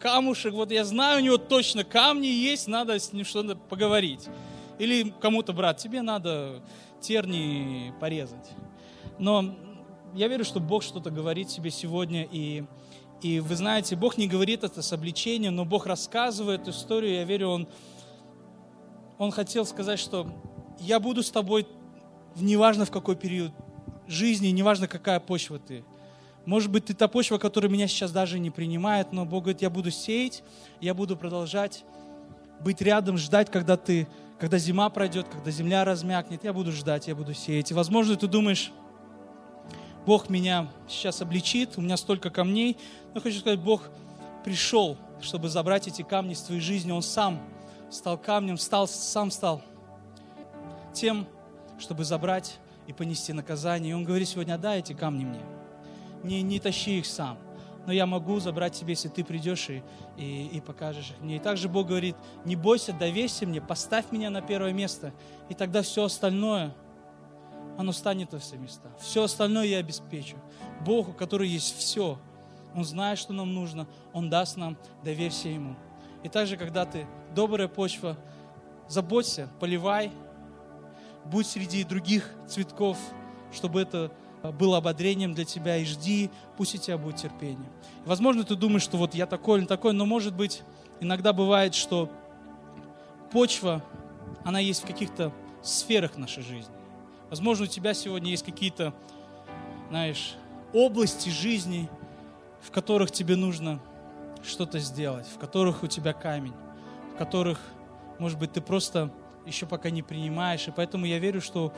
камушек, 0.00 0.52
вот 0.54 0.72
я 0.72 0.84
знаю, 0.84 1.20
у 1.20 1.24
него 1.24 1.38
точно 1.38 1.84
камни 1.84 2.26
есть, 2.26 2.66
надо 2.66 2.98
с 2.98 3.12
ним 3.12 3.24
что-то 3.24 3.54
поговорить. 3.54 4.28
Или 4.78 5.14
кому-то, 5.20 5.52
брат, 5.52 5.76
тебе 5.76 6.02
надо 6.02 6.62
терни 7.00 7.94
порезать. 8.00 8.50
Но 9.18 9.54
я 10.14 10.26
верю, 10.26 10.44
что 10.44 10.58
Бог 10.58 10.82
что-то 10.82 11.10
говорит 11.10 11.50
себе 11.50 11.70
сегодня, 11.70 12.26
и 12.28 12.64
и 13.22 13.40
вы 13.40 13.56
знаете, 13.56 13.96
Бог 13.96 14.18
не 14.18 14.26
говорит 14.26 14.64
это 14.64 14.82
с 14.82 14.92
обличением, 14.92 15.56
но 15.56 15.64
Бог 15.64 15.86
рассказывает 15.86 16.68
историю. 16.68 17.14
Я 17.14 17.24
верю, 17.24 17.48
Он, 17.48 17.68
он 19.18 19.30
хотел 19.30 19.64
сказать, 19.64 19.98
что 19.98 20.26
я 20.80 20.98
буду 20.98 21.22
с 21.22 21.30
тобой, 21.30 21.66
неважно 22.36 22.84
в 22.84 22.90
какой 22.90 23.16
период 23.16 23.52
жизни, 24.08 24.48
неважно 24.48 24.88
какая 24.88 25.20
почва 25.20 25.58
ты. 25.58 25.84
Может 26.44 26.70
быть, 26.70 26.86
ты 26.86 26.94
та 26.94 27.06
почва, 27.06 27.38
которая 27.38 27.70
меня 27.70 27.86
сейчас 27.86 28.10
даже 28.10 28.38
не 28.40 28.50
принимает, 28.50 29.12
но 29.12 29.24
Бог 29.24 29.44
говорит, 29.44 29.62
я 29.62 29.70
буду 29.70 29.90
сеять, 29.92 30.42
я 30.80 30.92
буду 30.92 31.16
продолжать 31.16 31.84
быть 32.62 32.80
рядом, 32.80 33.18
ждать, 33.18 33.50
когда 33.50 33.76
ты, 33.76 34.08
когда 34.38 34.58
зима 34.58 34.88
пройдет, 34.88 35.26
когда 35.28 35.50
земля 35.50 35.84
размякнет, 35.84 36.44
я 36.44 36.52
буду 36.52 36.72
ждать, 36.72 37.08
я 37.08 37.14
буду 37.14 37.34
сеять. 37.34 37.70
И, 37.70 37.74
возможно, 37.74 38.16
ты 38.16 38.26
думаешь, 38.26 38.72
Бог 40.04 40.28
меня 40.28 40.68
сейчас 40.88 41.22
обличит, 41.22 41.78
у 41.78 41.80
меня 41.80 41.96
столько 41.96 42.30
камней. 42.30 42.76
Но 43.14 43.20
хочу 43.20 43.38
сказать, 43.38 43.60
Бог 43.60 43.88
пришел, 44.44 44.96
чтобы 45.20 45.48
забрать 45.48 45.86
эти 45.86 46.02
камни 46.02 46.32
из 46.32 46.40
твоей 46.40 46.60
жизни. 46.60 46.90
Он 46.90 47.02
сам 47.02 47.40
стал 47.90 48.18
камнем, 48.18 48.58
стал, 48.58 48.88
сам 48.88 49.30
стал 49.30 49.62
тем, 50.92 51.26
чтобы 51.78 52.04
забрать 52.04 52.58
и 52.88 52.92
понести 52.92 53.32
наказание. 53.32 53.92
И 53.92 53.94
Он 53.94 54.04
говорит 54.04 54.28
сегодня, 54.28 54.54
отдай 54.54 54.80
эти 54.80 54.92
камни 54.92 55.24
мне. 55.24 55.40
Не, 56.24 56.42
не 56.42 56.58
тащи 56.58 56.98
их 56.98 57.06
сам. 57.06 57.38
Но 57.86 57.92
я 57.92 58.06
могу 58.06 58.38
забрать 58.38 58.74
тебе, 58.74 58.90
если 58.90 59.08
ты 59.08 59.24
придешь 59.24 59.68
и, 59.68 59.82
и, 60.16 60.46
и 60.48 60.60
покажешь 60.60 61.10
их 61.10 61.20
мне. 61.20 61.36
И 61.36 61.40
также 61.40 61.68
Бог 61.68 61.88
говорит, 61.88 62.16
не 62.44 62.54
бойся, 62.54 62.92
доверься 62.92 63.46
мне, 63.46 63.60
поставь 63.60 64.12
меня 64.12 64.30
на 64.30 64.40
первое 64.40 64.72
место. 64.72 65.12
И 65.48 65.54
тогда 65.54 65.82
все 65.82 66.04
остальное– 66.04 66.74
оно 67.78 67.92
станет 67.92 68.32
во 68.32 68.38
все 68.38 68.56
места. 68.56 68.90
Все 69.00 69.24
остальное 69.24 69.66
я 69.66 69.78
обеспечу. 69.78 70.36
Бог, 70.84 71.08
у 71.08 71.12
которого 71.12 71.46
есть 71.46 71.76
все, 71.76 72.18
Он 72.74 72.84
знает, 72.84 73.18
что 73.18 73.32
нам 73.32 73.54
нужно, 73.54 73.86
Он 74.12 74.30
даст 74.30 74.56
нам, 74.56 74.76
доверься 75.04 75.48
Ему. 75.48 75.76
И 76.22 76.28
также, 76.28 76.56
когда 76.56 76.84
ты 76.84 77.06
добрая 77.34 77.68
почва, 77.68 78.16
заботься, 78.88 79.48
поливай, 79.58 80.12
будь 81.24 81.46
среди 81.46 81.84
других 81.84 82.30
цветков, 82.46 82.98
чтобы 83.52 83.80
это 83.80 84.12
было 84.58 84.78
ободрением 84.78 85.34
для 85.34 85.44
тебя, 85.44 85.76
и 85.76 85.84
жди, 85.84 86.30
пусть 86.56 86.74
у 86.74 86.78
тебя 86.78 86.98
будет 86.98 87.16
терпение. 87.16 87.70
Возможно, 88.04 88.44
ты 88.44 88.56
думаешь, 88.56 88.82
что 88.82 88.96
вот 88.96 89.14
я 89.14 89.26
такой 89.26 89.60
или 89.60 89.66
такой, 89.66 89.92
но 89.92 90.04
может 90.04 90.34
быть, 90.34 90.62
иногда 91.00 91.32
бывает, 91.32 91.74
что 91.74 92.10
почва, 93.30 93.82
она 94.44 94.58
есть 94.58 94.82
в 94.82 94.86
каких-то 94.86 95.32
сферах 95.62 96.16
нашей 96.16 96.42
жизни. 96.42 96.74
Возможно, 97.32 97.64
у 97.64 97.66
тебя 97.66 97.94
сегодня 97.94 98.30
есть 98.30 98.44
какие-то, 98.44 98.92
знаешь, 99.88 100.34
области 100.74 101.30
жизни, 101.30 101.88
в 102.60 102.70
которых 102.70 103.10
тебе 103.10 103.36
нужно 103.36 103.80
что-то 104.44 104.78
сделать, 104.80 105.26
в 105.26 105.38
которых 105.38 105.82
у 105.82 105.86
тебя 105.86 106.12
камень, 106.12 106.52
в 107.14 107.16
которых, 107.16 107.58
может 108.18 108.38
быть, 108.38 108.52
ты 108.52 108.60
просто 108.60 109.10
еще 109.46 109.64
пока 109.64 109.88
не 109.88 110.02
принимаешь. 110.02 110.68
И 110.68 110.72
поэтому 110.72 111.06
я 111.06 111.18
верю, 111.18 111.40
что 111.40 111.72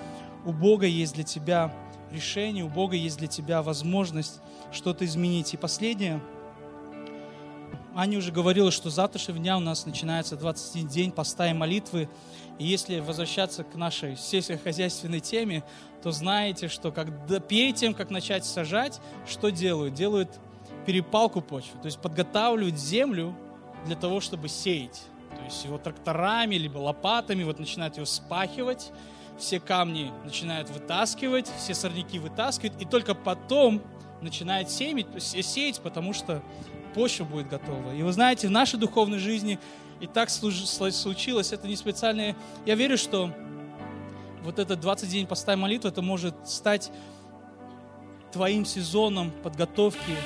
у 0.44 0.50
Бога 0.50 0.86
есть 0.86 1.14
для 1.14 1.22
тебя 1.22 1.72
решение, 2.10 2.64
у 2.64 2.68
Бога 2.68 2.96
есть 2.96 3.18
для 3.18 3.28
тебя 3.28 3.62
возможность 3.62 4.40
что-то 4.72 5.04
изменить. 5.04 5.54
И 5.54 5.56
последнее, 5.56 6.20
Аня 7.96 8.18
уже 8.18 8.32
говорила, 8.32 8.72
что 8.72 8.90
завтрашнего 8.90 9.38
дня 9.38 9.56
у 9.56 9.60
нас 9.60 9.86
начинается 9.86 10.36
21 10.36 10.88
день 10.88 11.12
поста 11.12 11.48
и 11.48 11.52
молитвы. 11.52 12.08
И 12.58 12.66
если 12.66 12.98
возвращаться 12.98 13.62
к 13.62 13.76
нашей 13.76 14.16
сельскохозяйственной 14.16 15.20
теме, 15.20 15.62
то 16.02 16.10
знаете, 16.10 16.66
что 16.66 16.90
когда, 16.90 17.38
перед 17.38 17.76
тем, 17.76 17.94
как 17.94 18.10
начать 18.10 18.44
сажать, 18.44 19.00
что 19.28 19.50
делают? 19.50 19.94
Делают 19.94 20.40
перепалку 20.86 21.40
почвы, 21.40 21.78
то 21.80 21.86
есть 21.86 22.00
подготавливают 22.00 22.76
землю 22.76 23.34
для 23.86 23.94
того, 23.94 24.20
чтобы 24.20 24.48
сеять. 24.48 25.02
То 25.36 25.44
есть 25.44 25.64
его 25.64 25.78
тракторами, 25.78 26.56
либо 26.56 26.78
лопатами 26.78 27.44
вот 27.44 27.60
начинают 27.60 27.94
его 27.96 28.06
спахивать, 28.06 28.90
все 29.38 29.60
камни 29.60 30.10
начинают 30.24 30.68
вытаскивать, 30.68 31.50
все 31.58 31.74
сорняки 31.74 32.18
вытаскивают, 32.18 32.80
и 32.82 32.84
только 32.84 33.14
потом 33.14 33.82
начинает 34.20 34.70
сеять, 34.70 35.06
сеять, 35.22 35.80
потому 35.80 36.12
что 36.12 36.42
почва 36.94 37.24
будет 37.24 37.48
готова. 37.48 37.94
И 37.94 38.02
вы 38.02 38.12
знаете, 38.12 38.48
в 38.48 38.50
нашей 38.50 38.78
духовной 38.78 39.18
жизни 39.18 39.58
и 40.00 40.06
так 40.06 40.30
случилось, 40.30 41.52
это 41.52 41.66
не 41.66 41.76
специальное. 41.76 42.36
Я 42.66 42.74
верю, 42.74 42.96
что 42.96 43.30
вот 44.42 44.58
этот 44.58 44.80
20 44.80 45.08
день 45.08 45.26
поста 45.26 45.56
молитвы, 45.56 45.90
это 45.90 46.02
может 46.02 46.34
стать 46.48 46.90
твоим 48.32 48.64
сезоном 48.64 49.30
подготовки 49.42 50.16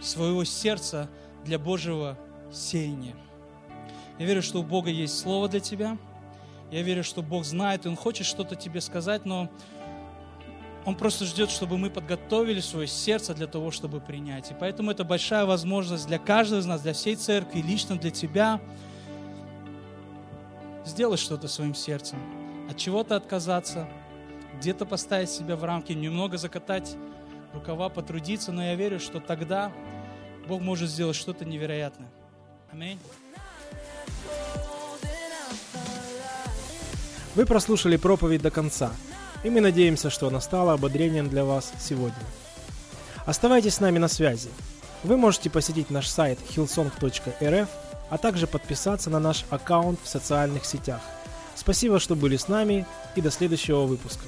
своего 0.00 0.44
сердца 0.44 1.08
для 1.44 1.58
Божьего 1.58 2.18
сеяния. 2.52 3.16
Я 4.18 4.26
верю, 4.26 4.42
что 4.42 4.60
у 4.60 4.62
Бога 4.62 4.90
есть 4.90 5.18
слово 5.18 5.48
для 5.48 5.60
тебя. 5.60 5.96
Я 6.70 6.82
верю, 6.82 7.02
что 7.02 7.22
Бог 7.22 7.44
знает, 7.44 7.86
и 7.86 7.88
Он 7.88 7.96
хочет 7.96 8.26
что-то 8.26 8.54
тебе 8.54 8.80
сказать, 8.80 9.24
но 9.24 9.48
Он 10.84 10.94
просто 10.94 11.24
ждет, 11.24 11.50
чтобы 11.50 11.76
мы 11.76 11.90
подготовили 11.90 12.60
свое 12.60 12.86
сердце 12.86 13.34
для 13.34 13.46
того, 13.46 13.70
чтобы 13.70 14.00
принять. 14.00 14.50
И 14.50 14.54
поэтому 14.58 14.90
это 14.90 15.04
большая 15.04 15.44
возможность 15.44 16.06
для 16.06 16.18
каждого 16.18 16.60
из 16.60 16.66
нас, 16.66 16.80
для 16.80 16.92
всей 16.94 17.16
церкви, 17.16 17.60
лично 17.60 17.98
для 17.98 18.10
тебя, 18.10 18.60
сделать 20.84 21.20
что-то 21.20 21.48
своим 21.48 21.74
сердцем, 21.74 22.18
от 22.70 22.76
чего-то 22.78 23.16
отказаться, 23.16 23.86
где-то 24.58 24.86
поставить 24.86 25.30
себя 25.30 25.56
в 25.56 25.64
рамки, 25.64 25.92
немного 25.92 26.38
закатать 26.38 26.96
рукава, 27.52 27.88
потрудиться, 27.88 28.52
но 28.52 28.64
я 28.64 28.74
верю, 28.74 28.98
что 28.98 29.20
тогда 29.20 29.72
Бог 30.46 30.62
может 30.62 30.88
сделать 30.88 31.16
что-то 31.16 31.44
невероятное. 31.44 32.08
Аминь. 32.72 32.98
Вы 37.34 37.46
прослушали 37.46 37.96
проповедь 37.96 38.42
до 38.42 38.50
конца, 38.50 38.92
и 39.42 39.50
мы 39.50 39.60
надеемся, 39.60 40.10
что 40.10 40.28
она 40.28 40.40
стала 40.40 40.74
ободрением 40.74 41.28
для 41.28 41.44
вас 41.44 41.72
сегодня. 41.80 42.18
Оставайтесь 43.26 43.74
с 43.74 43.80
нами 43.80 43.98
на 43.98 44.08
связи. 44.08 44.48
Вы 45.04 45.16
можете 45.16 45.50
посетить 45.50 45.90
наш 45.90 46.08
сайт 46.08 46.38
hillsong.rf, 46.50 47.68
а 48.10 48.18
также 48.18 48.46
подписаться 48.46 49.10
на 49.10 49.20
наш 49.20 49.44
аккаунт 49.50 50.00
в 50.02 50.08
социальных 50.08 50.64
сетях. 50.64 51.00
Спасибо, 51.54 52.00
что 52.00 52.14
были 52.14 52.36
с 52.36 52.48
нами, 52.48 52.86
и 53.16 53.20
до 53.20 53.30
следующего 53.30 53.84
выпуска. 53.84 54.24